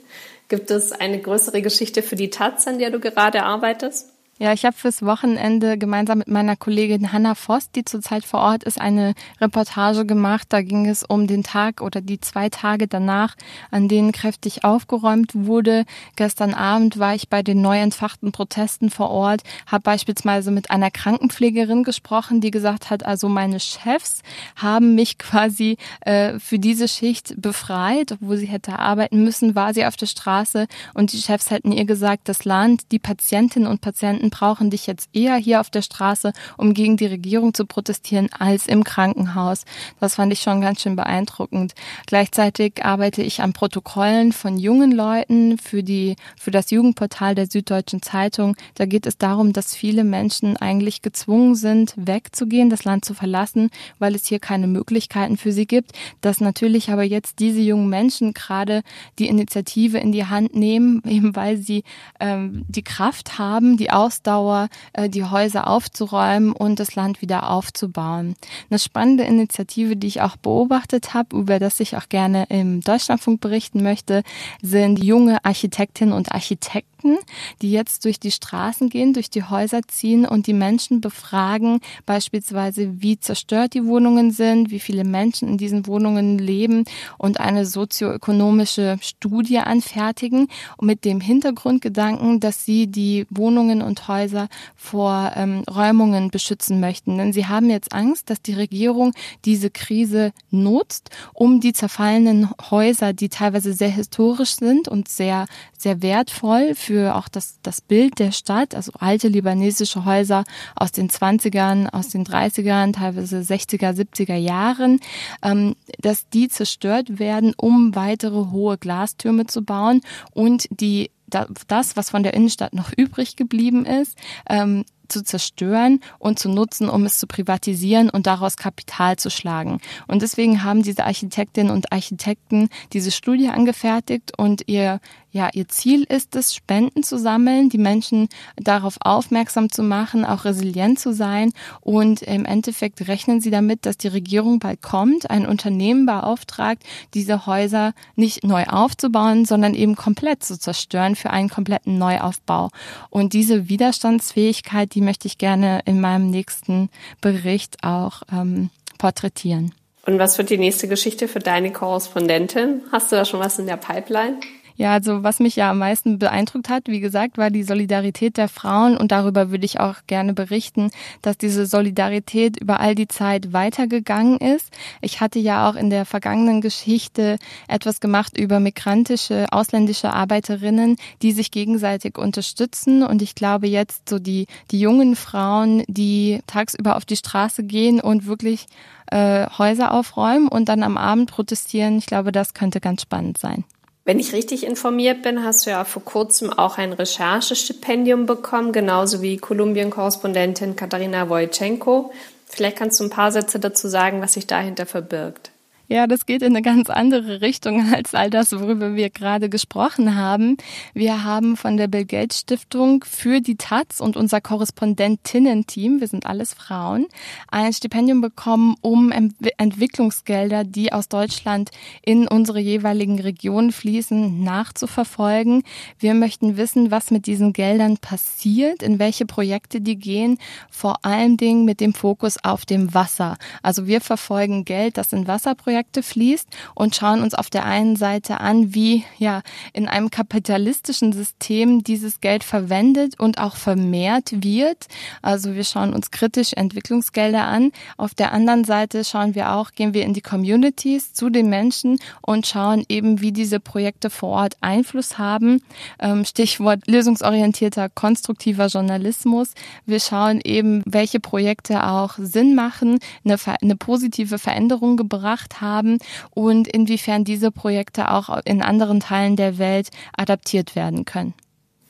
Gibt 0.47 0.71
es 0.71 0.93
eine 0.93 1.19
größere 1.19 1.61
Geschichte 1.61 2.01
für 2.01 2.15
die 2.15 2.31
Taz, 2.31 2.65
an 2.65 2.79
der 2.79 2.89
du 2.89 2.99
gerade 2.99 3.43
arbeitest? 3.43 4.16
Ja, 4.39 4.53
ich 4.53 4.65
habe 4.65 4.77
fürs 4.77 5.01
Wochenende 5.01 5.79
gemeinsam 5.79 6.19
mit 6.19 6.27
meiner 6.27 6.55
Kollegin 6.55 7.11
Hanna 7.11 7.33
Voss, 7.33 7.71
die 7.71 7.83
zurzeit 7.83 8.23
vor 8.23 8.39
Ort 8.41 8.63
ist, 8.65 8.79
eine 8.79 9.15
Reportage 9.41 10.05
gemacht. 10.05 10.45
Da 10.49 10.61
ging 10.61 10.87
es 10.87 11.03
um 11.03 11.25
den 11.25 11.41
Tag 11.41 11.81
oder 11.81 12.01
die 12.01 12.21
zwei 12.21 12.49
Tage 12.49 12.87
danach, 12.87 13.35
an 13.71 13.87
denen 13.87 14.11
kräftig 14.11 14.63
aufgeräumt 14.63 15.31
wurde. 15.33 15.85
Gestern 16.17 16.53
Abend 16.53 16.99
war 16.99 17.15
ich 17.15 17.29
bei 17.29 17.41
den 17.41 17.61
neu 17.61 17.79
entfachten 17.79 18.31
Protesten 18.31 18.91
vor 18.91 19.09
Ort, 19.09 19.41
habe 19.65 19.81
beispielsweise 19.81 20.51
mit 20.51 20.69
einer 20.69 20.91
Krankenpflegerin 20.91 21.83
gesprochen, 21.83 22.39
die 22.39 22.51
gesagt 22.51 22.91
hat, 22.91 23.03
also 23.03 23.29
meine 23.29 23.59
Chefs 23.59 24.21
haben 24.55 24.93
mich 24.93 25.17
quasi 25.17 25.77
äh, 26.01 26.37
für 26.37 26.59
diese 26.59 26.87
Schicht 26.87 27.33
befreit, 27.41 28.11
obwohl 28.11 28.37
sie 28.37 28.45
hätte 28.45 28.77
arbeiten 28.77 29.23
müssen, 29.23 29.55
war 29.55 29.73
sie 29.73 29.85
auf 29.87 29.95
der 29.95 30.05
Straße 30.05 30.67
und 30.93 31.11
die 31.11 31.21
Chefs 31.23 31.49
hätten 31.49 31.71
ihr 31.71 31.85
gesagt, 31.85 32.29
das 32.29 32.45
Land, 32.45 32.91
die 32.91 32.99
Patientinnen 32.99 33.67
und 33.67 33.81
Patienten 33.81 34.26
Migranten 34.27 34.29
brauchen 34.29 34.69
dich 34.69 34.87
jetzt 34.87 35.09
eher 35.13 35.35
hier 35.35 35.59
auf 35.59 35.69
der 35.69 35.81
Straße, 35.81 36.33
um 36.57 36.73
gegen 36.73 36.97
die 36.97 37.05
Regierung 37.05 37.53
zu 37.53 37.65
protestieren, 37.65 38.29
als 38.37 38.67
im 38.67 38.83
Krankenhaus. 38.83 39.63
Das 39.99 40.15
fand 40.15 40.33
ich 40.33 40.41
schon 40.41 40.61
ganz 40.61 40.81
schön 40.81 40.95
beeindruckend. 40.95 41.73
Gleichzeitig 42.05 42.83
arbeite 42.83 43.23
ich 43.23 43.41
an 43.41 43.53
Protokollen 43.53 44.31
von 44.31 44.57
jungen 44.57 44.91
Leuten 44.91 45.57
für 45.57 45.83
die, 45.83 46.15
für 46.37 46.51
das 46.51 46.71
Jugendportal 46.71 47.35
der 47.35 47.47
Süddeutschen 47.47 48.01
Zeitung. 48.01 48.55
Da 48.75 48.85
geht 48.85 49.05
es 49.05 49.17
darum, 49.17 49.53
dass 49.53 49.75
viele 49.75 50.03
Menschen 50.03 50.57
eigentlich 50.57 51.01
gezwungen 51.01 51.55
sind, 51.55 51.93
wegzugehen, 51.97 52.69
das 52.69 52.83
Land 52.83 53.05
zu 53.05 53.13
verlassen, 53.13 53.69
weil 53.99 54.15
es 54.15 54.27
hier 54.27 54.39
keine 54.39 54.67
Möglichkeiten 54.67 55.37
für 55.37 55.51
sie 55.51 55.67
gibt. 55.67 55.91
Dass 56.21 56.41
natürlich 56.41 56.89
aber 56.89 57.03
jetzt 57.03 57.39
diese 57.39 57.61
jungen 57.61 57.89
Menschen 57.89 58.33
gerade 58.33 58.83
die 59.19 59.27
Initiative 59.27 59.97
in 59.97 60.11
die 60.11 60.25
Hand 60.25 60.55
nehmen, 60.55 61.01
eben 61.07 61.35
weil 61.35 61.57
sie 61.57 61.83
ähm, 62.19 62.65
die 62.67 62.83
Kraft 62.83 63.37
haben, 63.37 63.77
die 63.77 63.91
Aus 63.91 64.16
Ausdauer, 64.17 64.69
äh, 64.93 65.09
die 65.09 65.23
Häuser 65.23 65.67
aufzuräumen 65.67 66.51
und 66.51 66.79
das 66.79 66.95
Land 66.95 67.21
wieder 67.21 67.49
aufzubauen. 67.51 68.35
Eine 68.69 68.79
spannende 68.79 69.23
Initiative, 69.23 69.95
die 69.95 70.07
ich 70.07 70.21
auch 70.21 70.37
beobachtet 70.37 71.13
habe, 71.13 71.37
über 71.37 71.59
das 71.59 71.79
ich 71.79 71.95
auch 71.95 72.09
gerne 72.09 72.45
im 72.49 72.81
Deutschlandfunk 72.81 73.41
berichten 73.41 73.83
möchte, 73.83 74.23
sind 74.61 75.03
junge 75.03 75.43
Architektinnen 75.45 76.13
und 76.13 76.31
Architekten, 76.31 77.17
die 77.61 77.71
jetzt 77.71 78.05
durch 78.05 78.19
die 78.19 78.31
Straßen 78.31 78.89
gehen, 78.89 79.13
durch 79.13 79.29
die 79.29 79.43
Häuser 79.43 79.81
ziehen 79.87 80.25
und 80.25 80.47
die 80.47 80.53
Menschen 80.53 80.99
befragen, 80.99 81.79
beispielsweise 82.05 83.01
wie 83.01 83.19
zerstört 83.19 83.75
die 83.75 83.85
Wohnungen 83.85 84.31
sind, 84.31 84.71
wie 84.71 84.79
viele 84.79 85.03
Menschen 85.03 85.47
in 85.47 85.57
diesen 85.57 85.85
Wohnungen 85.85 86.39
leben 86.39 86.85
und 87.19 87.39
eine 87.39 87.65
sozioökonomische 87.65 88.97
Studie 89.01 89.59
anfertigen 89.59 90.47
mit 90.81 91.05
dem 91.05 91.21
Hintergrundgedanken, 91.21 92.39
dass 92.39 92.65
sie 92.65 92.87
die 92.87 93.27
Wohnungen 93.29 93.81
und 93.81 94.06
Häuser 94.07 94.47
vor 94.75 95.31
ähm, 95.35 95.63
Räumungen 95.69 96.29
beschützen 96.29 96.79
möchten. 96.79 97.17
Denn 97.17 97.33
sie 97.33 97.47
haben 97.47 97.69
jetzt 97.69 97.93
Angst, 97.93 98.29
dass 98.29 98.41
die 98.41 98.53
Regierung 98.53 99.13
diese 99.45 99.69
Krise 99.69 100.31
nutzt, 100.49 101.09
um 101.33 101.59
die 101.59 101.73
zerfallenen 101.73 102.49
Häuser, 102.69 103.13
die 103.13 103.29
teilweise 103.29 103.73
sehr 103.73 103.89
historisch 103.89 104.55
sind 104.55 104.87
und 104.87 105.07
sehr, 105.07 105.45
sehr 105.77 106.01
wertvoll 106.01 106.75
für 106.75 107.15
auch 107.15 107.27
das, 107.27 107.59
das 107.63 107.81
Bild 107.81 108.19
der 108.19 108.31
Stadt, 108.31 108.75
also 108.75 108.91
alte 108.99 109.27
libanesische 109.27 110.05
Häuser 110.05 110.43
aus 110.75 110.91
den 110.91 111.09
20ern, 111.09 111.89
aus 111.91 112.09
den 112.09 112.25
30ern, 112.25 112.93
teilweise 112.93 113.39
60er, 113.39 113.93
70er 113.93 114.35
Jahren, 114.35 114.99
ähm, 115.43 115.75
dass 115.99 116.29
die 116.29 116.47
zerstört 116.47 117.19
werden, 117.19 117.53
um 117.57 117.95
weitere 117.95 118.51
hohe 118.51 118.77
Glastürme 118.77 119.47
zu 119.47 119.63
bauen 119.63 120.01
und 120.33 120.67
die 120.69 121.09
das, 121.29 121.95
was 121.95 122.09
von 122.09 122.23
der 122.23 122.33
Innenstadt 122.33 122.73
noch 122.73 122.91
übrig 122.95 123.35
geblieben 123.35 123.85
ist, 123.85 124.17
ähm, 124.49 124.85
zu 125.07 125.23
zerstören 125.23 126.01
und 126.19 126.39
zu 126.39 126.49
nutzen, 126.49 126.89
um 126.89 127.05
es 127.05 127.17
zu 127.17 127.27
privatisieren 127.27 128.09
und 128.09 128.27
daraus 128.27 128.57
Kapital 128.57 129.17
zu 129.17 129.29
schlagen. 129.29 129.79
Und 130.07 130.21
deswegen 130.21 130.63
haben 130.63 130.83
diese 130.83 131.05
Architektinnen 131.05 131.71
und 131.71 131.91
Architekten 131.91 132.69
diese 132.93 133.11
Studie 133.11 133.49
angefertigt 133.49 134.37
und 134.37 134.63
ihr 134.67 134.99
ja, 135.37 135.49
ihr 135.53 135.67
Ziel 135.67 136.03
ist 136.03 136.35
es, 136.35 136.55
Spenden 136.55 137.03
zu 137.03 137.19
sammeln, 137.19 137.69
die 137.69 137.77
Menschen 137.77 138.27
darauf 138.55 138.97
aufmerksam 138.99 139.71
zu 139.71 139.83
machen, 139.83 140.25
auch 140.25 140.45
resilient 140.45 140.99
zu 140.99 141.13
sein. 141.13 141.53
Und 141.79 142.23
im 142.23 142.43
Endeffekt 142.43 143.07
rechnen 143.07 143.39
sie 143.39 143.51
damit, 143.51 143.85
dass 143.85 143.97
die 143.97 144.07
Regierung 144.07 144.57
bald 144.57 144.81
kommt, 144.81 145.29
ein 145.29 145.45
Unternehmen 145.45 146.07
beauftragt, 146.07 146.83
diese 147.13 147.45
Häuser 147.45 147.93
nicht 148.15 148.43
neu 148.43 148.63
aufzubauen, 148.65 149.45
sondern 149.45 149.75
eben 149.75 149.95
komplett 149.95 150.43
zu 150.43 150.57
zerstören 150.57 151.15
für 151.15 151.29
einen 151.29 151.49
kompletten 151.49 151.99
Neuaufbau. 151.99 152.69
Und 153.11 153.33
diese 153.33 153.69
Widerstandsfähigkeit, 153.69 154.95
die 154.95 155.01
möchte 155.01 155.27
ich 155.27 155.37
gerne 155.37 155.81
in 155.85 156.01
meinem 156.01 156.31
nächsten 156.31 156.89
Bericht 157.21 157.83
auch 157.83 158.23
ähm, 158.31 158.71
porträtieren. 158.97 159.71
Und 160.07 160.19
was 160.19 160.37
wird 160.37 160.49
die 160.49 160.57
nächste 160.57 160.87
Geschichte 160.87 161.27
für 161.27 161.39
deine 161.39 161.73
Korrespondentin? 161.73 162.81
Hast 162.93 163.11
du 163.11 163.17
da 163.17 163.25
schon 163.25 163.41
was 163.41 163.59
in 163.59 163.67
der 163.67 163.75
Pipeline? 163.75 164.39
Ja, 164.77 164.93
also 164.93 165.23
was 165.23 165.39
mich 165.39 165.55
ja 165.55 165.71
am 165.71 165.79
meisten 165.79 166.19
beeindruckt 166.19 166.69
hat, 166.69 166.87
wie 166.87 166.99
gesagt, 166.99 167.39
war 167.39 167.49
die 167.49 167.63
Solidarität 167.63 168.37
der 168.37 168.47
Frauen 168.47 168.95
und 168.95 169.11
darüber 169.11 169.49
würde 169.49 169.65
ich 169.65 169.79
auch 169.79 169.95
gerne 170.05 170.33
berichten, 170.33 170.91
dass 171.23 171.35
diese 171.35 171.65
Solidarität 171.65 172.61
über 172.61 172.79
all 172.79 172.93
die 172.93 173.07
Zeit 173.07 173.53
weitergegangen 173.53 174.37
ist. 174.37 174.71
Ich 175.01 175.19
hatte 175.19 175.39
ja 175.39 175.67
auch 175.67 175.75
in 175.75 175.89
der 175.89 176.05
vergangenen 176.05 176.61
Geschichte 176.61 177.39
etwas 177.67 177.99
gemacht 177.99 178.37
über 178.37 178.59
migrantische, 178.59 179.47
ausländische 179.49 180.13
Arbeiterinnen, 180.13 180.97
die 181.23 181.31
sich 181.31 181.49
gegenseitig 181.49 182.19
unterstützen 182.19 183.01
und 183.01 183.23
ich 183.23 183.33
glaube 183.33 183.67
jetzt 183.67 184.07
so 184.07 184.19
die, 184.19 184.45
die 184.69 184.79
jungen 184.79 185.15
Frauen, 185.15 185.85
die 185.87 186.41
tagsüber 186.45 186.97
auf 186.97 187.05
die 187.05 187.17
Straße 187.17 187.63
gehen 187.63 187.99
und 187.99 188.27
wirklich 188.27 188.67
äh, 189.09 189.47
Häuser 189.57 189.91
aufräumen 189.91 190.47
und 190.47 190.69
dann 190.69 190.83
am 190.83 190.97
Abend 190.97 191.31
protestieren, 191.31 191.97
ich 191.97 192.05
glaube, 192.05 192.31
das 192.31 192.53
könnte 192.53 192.79
ganz 192.79 193.01
spannend 193.01 193.39
sein. 193.39 193.63
Wenn 194.07 194.21
ich 194.21 194.31
richtig 194.31 194.65
informiert 194.65 195.21
bin, 195.21 195.43
hast 195.43 195.65
du 195.65 195.69
ja 195.69 195.83
vor 195.83 196.01
kurzem 196.01 196.49
auch 196.49 196.77
ein 196.77 196.93
Recherchestipendium 196.93 198.25
bekommen, 198.25 198.71
genauso 198.71 199.21
wie 199.21 199.35
Kolumbien-Korrespondentin 199.35 200.77
Katharina 200.77 201.27
Wojchenko. 201.27 202.13
Vielleicht 202.45 202.77
kannst 202.77 203.01
du 203.01 203.03
ein 203.03 203.09
paar 203.09 203.33
Sätze 203.33 203.59
dazu 203.59 203.89
sagen, 203.89 204.21
was 204.21 204.31
sich 204.31 204.47
dahinter 204.47 204.85
verbirgt. 204.85 205.51
Ja, 205.89 206.05
das 206.05 206.25
geht 206.25 206.41
in 206.41 206.53
eine 206.53 206.61
ganz 206.61 206.89
andere 206.89 207.39
Richtung 207.39 207.93
als 207.93 208.13
all 208.13 208.29
das, 208.29 208.51
worüber 208.51 208.95
wir 208.95 209.09
gerade 209.09 209.47
gesprochen 209.47 210.15
haben. 210.15 210.57
Wir 210.93 211.23
haben 211.23 211.55
von 211.55 211.77
der 211.77 211.87
Bill 211.87 212.03
Gates 212.03 212.39
Stiftung 212.39 213.05
für 213.07 213.39
die 213.39 213.55
Taz 213.55 214.01
und 214.01 214.17
unser 214.17 214.41
Korrespondentinnen-Team, 214.41 216.01
wir 216.01 216.09
sind 216.09 216.25
alles 216.25 216.53
Frauen, 216.53 217.05
ein 217.47 217.71
Stipendium 217.71 218.19
bekommen, 218.19 218.75
um 218.81 219.13
Entwicklungsgelder, 219.57 220.65
die 220.65 220.91
aus 220.91 221.07
Deutschland 221.07 221.69
in 222.01 222.27
unsere 222.27 222.59
jeweiligen 222.59 223.21
Regionen 223.21 223.71
fließen, 223.71 224.43
nachzuverfolgen. 224.43 225.63
Wir 225.99 226.15
möchten 226.15 226.57
wissen, 226.57 226.91
was 226.91 227.11
mit 227.11 227.27
diesen 227.27 227.53
Geldern 227.53 227.95
passiert, 227.97 228.83
in 228.83 228.99
welche 228.99 229.25
Projekte 229.25 229.79
die 229.79 229.95
gehen, 229.95 230.37
vor 230.69 231.05
allen 231.05 231.37
Dingen 231.37 231.63
mit 231.63 231.79
dem 231.79 231.93
Fokus 231.93 232.43
auf 232.43 232.65
dem 232.65 232.93
Wasser. 232.93 233.37
Also 233.63 233.87
wir 233.87 234.01
verfolgen 234.01 234.65
Geld, 234.65 234.97
das 234.97 235.13
in 235.13 235.27
Wasserprojekte 235.27 235.76
Projekte 235.77 236.01
fließt 236.01 236.47
und 236.73 236.95
schauen 236.95 237.21
uns 237.21 237.35
auf 237.35 237.51
der 237.51 237.63
einen 237.63 237.97
Seite 237.97 238.39
an, 238.39 238.73
wie 238.73 239.03
ja 239.19 239.43
in 239.73 239.87
einem 239.87 240.09
kapitalistischen 240.09 241.13
System 241.13 241.83
dieses 241.83 242.19
Geld 242.19 242.43
verwendet 242.43 243.19
und 243.19 243.37
auch 243.37 243.55
vermehrt 243.55 244.43
wird. 244.43 244.87
Also 245.21 245.53
wir 245.53 245.63
schauen 245.63 245.93
uns 245.93 246.09
kritisch 246.09 246.53
Entwicklungsgelder 246.53 247.45
an. 247.45 247.71
Auf 247.95 248.15
der 248.15 248.31
anderen 248.31 248.63
Seite 248.63 249.03
schauen 249.03 249.35
wir 249.35 249.51
auch, 249.51 249.73
gehen 249.73 249.93
wir 249.93 250.03
in 250.03 250.15
die 250.15 250.21
Communities 250.21 251.13
zu 251.13 251.29
den 251.29 251.47
Menschen 251.47 251.99
und 252.21 252.47
schauen 252.47 252.83
eben, 252.89 253.21
wie 253.21 253.31
diese 253.31 253.59
Projekte 253.59 254.09
vor 254.09 254.29
Ort 254.29 254.57
Einfluss 254.61 255.19
haben. 255.19 255.61
Ähm, 255.99 256.25
Stichwort 256.25 256.87
lösungsorientierter, 256.87 257.89
konstruktiver 257.89 258.65
Journalismus. 258.65 259.53
Wir 259.85 259.99
schauen 259.99 260.41
eben, 260.43 260.81
welche 260.87 261.19
Projekte 261.19 261.85
auch 261.85 262.15
Sinn 262.17 262.55
machen, 262.55 262.97
eine, 263.23 263.37
eine 263.61 263.75
positive 263.75 264.39
Veränderung 264.39 264.97
gebracht 264.97 265.61
haben 265.61 265.66
haben 265.67 265.97
und 266.31 266.67
inwiefern 266.67 267.23
diese 267.23 267.51
Projekte 267.51 268.11
auch 268.11 268.29
in 268.45 268.61
anderen 268.61 268.99
Teilen 268.99 269.35
der 269.35 269.57
Welt 269.57 269.89
adaptiert 270.15 270.75
werden 270.75 271.05
können. 271.05 271.33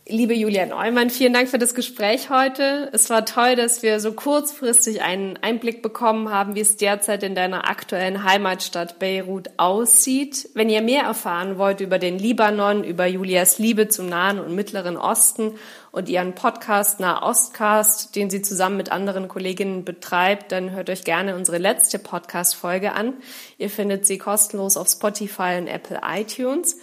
Liebe 0.09 0.33
Julia 0.33 0.65
Neumann, 0.65 1.09
vielen 1.09 1.33
Dank 1.33 1.49
für 1.49 1.57
das 1.57 1.75
Gespräch 1.75 2.29
heute. 2.29 2.89
Es 2.93 3.09
war 3.09 3.25
toll, 3.25 3.57
dass 3.57 3.83
wir 3.83 3.99
so 3.99 4.13
kurzfristig 4.13 5.01
einen 5.01 5.35
Einblick 5.35 5.81
bekommen 5.81 6.31
haben, 6.31 6.55
wie 6.55 6.61
es 6.61 6.77
derzeit 6.77 7.23
in 7.23 7.35
deiner 7.35 7.69
aktuellen 7.69 8.23
Heimatstadt 8.23 8.99
Beirut 8.99 9.49
aussieht. 9.57 10.47
Wenn 10.53 10.69
ihr 10.69 10.81
mehr 10.81 11.03
erfahren 11.03 11.57
wollt 11.57 11.81
über 11.81 11.99
den 11.99 12.19
Libanon, 12.19 12.85
über 12.85 13.05
Julias 13.05 13.59
Liebe 13.59 13.89
zum 13.89 14.07
Nahen 14.07 14.39
und 14.39 14.55
Mittleren 14.55 14.95
Osten 14.95 15.55
und 15.91 16.07
ihren 16.07 16.35
Podcast 16.35 17.01
Nahostcast, 17.01 18.15
den 18.15 18.29
sie 18.29 18.41
zusammen 18.41 18.77
mit 18.77 18.93
anderen 18.93 19.27
Kolleginnen 19.27 19.83
betreibt, 19.83 20.53
dann 20.53 20.71
hört 20.71 20.89
euch 20.89 21.03
gerne 21.03 21.35
unsere 21.35 21.57
letzte 21.57 21.99
Podcast-Folge 21.99 22.93
an. 22.93 23.15
Ihr 23.57 23.69
findet 23.69 24.05
sie 24.05 24.17
kostenlos 24.17 24.77
auf 24.77 24.87
Spotify 24.87 25.57
und 25.57 25.67
Apple 25.67 25.99
iTunes. 26.05 26.77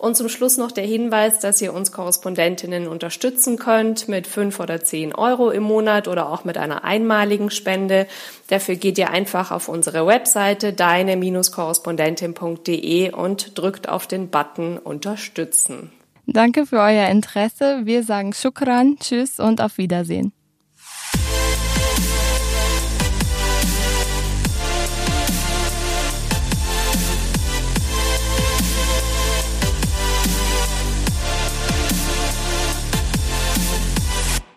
Und 0.00 0.16
zum 0.16 0.28
Schluss 0.30 0.56
noch 0.56 0.72
der 0.72 0.86
Hinweis, 0.86 1.40
dass 1.40 1.60
ihr 1.60 1.74
uns 1.74 1.92
Korrespondentinnen 1.92 2.88
unterstützen 2.88 3.58
könnt 3.58 4.08
mit 4.08 4.26
fünf 4.26 4.58
oder 4.58 4.82
zehn 4.82 5.14
Euro 5.14 5.50
im 5.50 5.62
Monat 5.62 6.08
oder 6.08 6.30
auch 6.30 6.44
mit 6.44 6.56
einer 6.56 6.84
einmaligen 6.84 7.50
Spende. 7.50 8.06
Dafür 8.48 8.76
geht 8.76 8.96
ihr 8.96 9.10
einfach 9.10 9.50
auf 9.50 9.68
unsere 9.68 10.06
Webseite 10.06 10.72
deine-korrespondentin.de 10.72 13.12
und 13.12 13.58
drückt 13.58 13.90
auf 13.90 14.06
den 14.06 14.30
Button 14.30 14.78
Unterstützen. 14.78 15.92
Danke 16.24 16.64
für 16.64 16.78
euer 16.78 17.10
Interesse. 17.10 17.82
Wir 17.84 18.02
sagen 18.02 18.32
Shukran, 18.32 18.96
Tschüss 19.00 19.38
und 19.38 19.60
auf 19.60 19.76
Wiedersehen. 19.76 20.32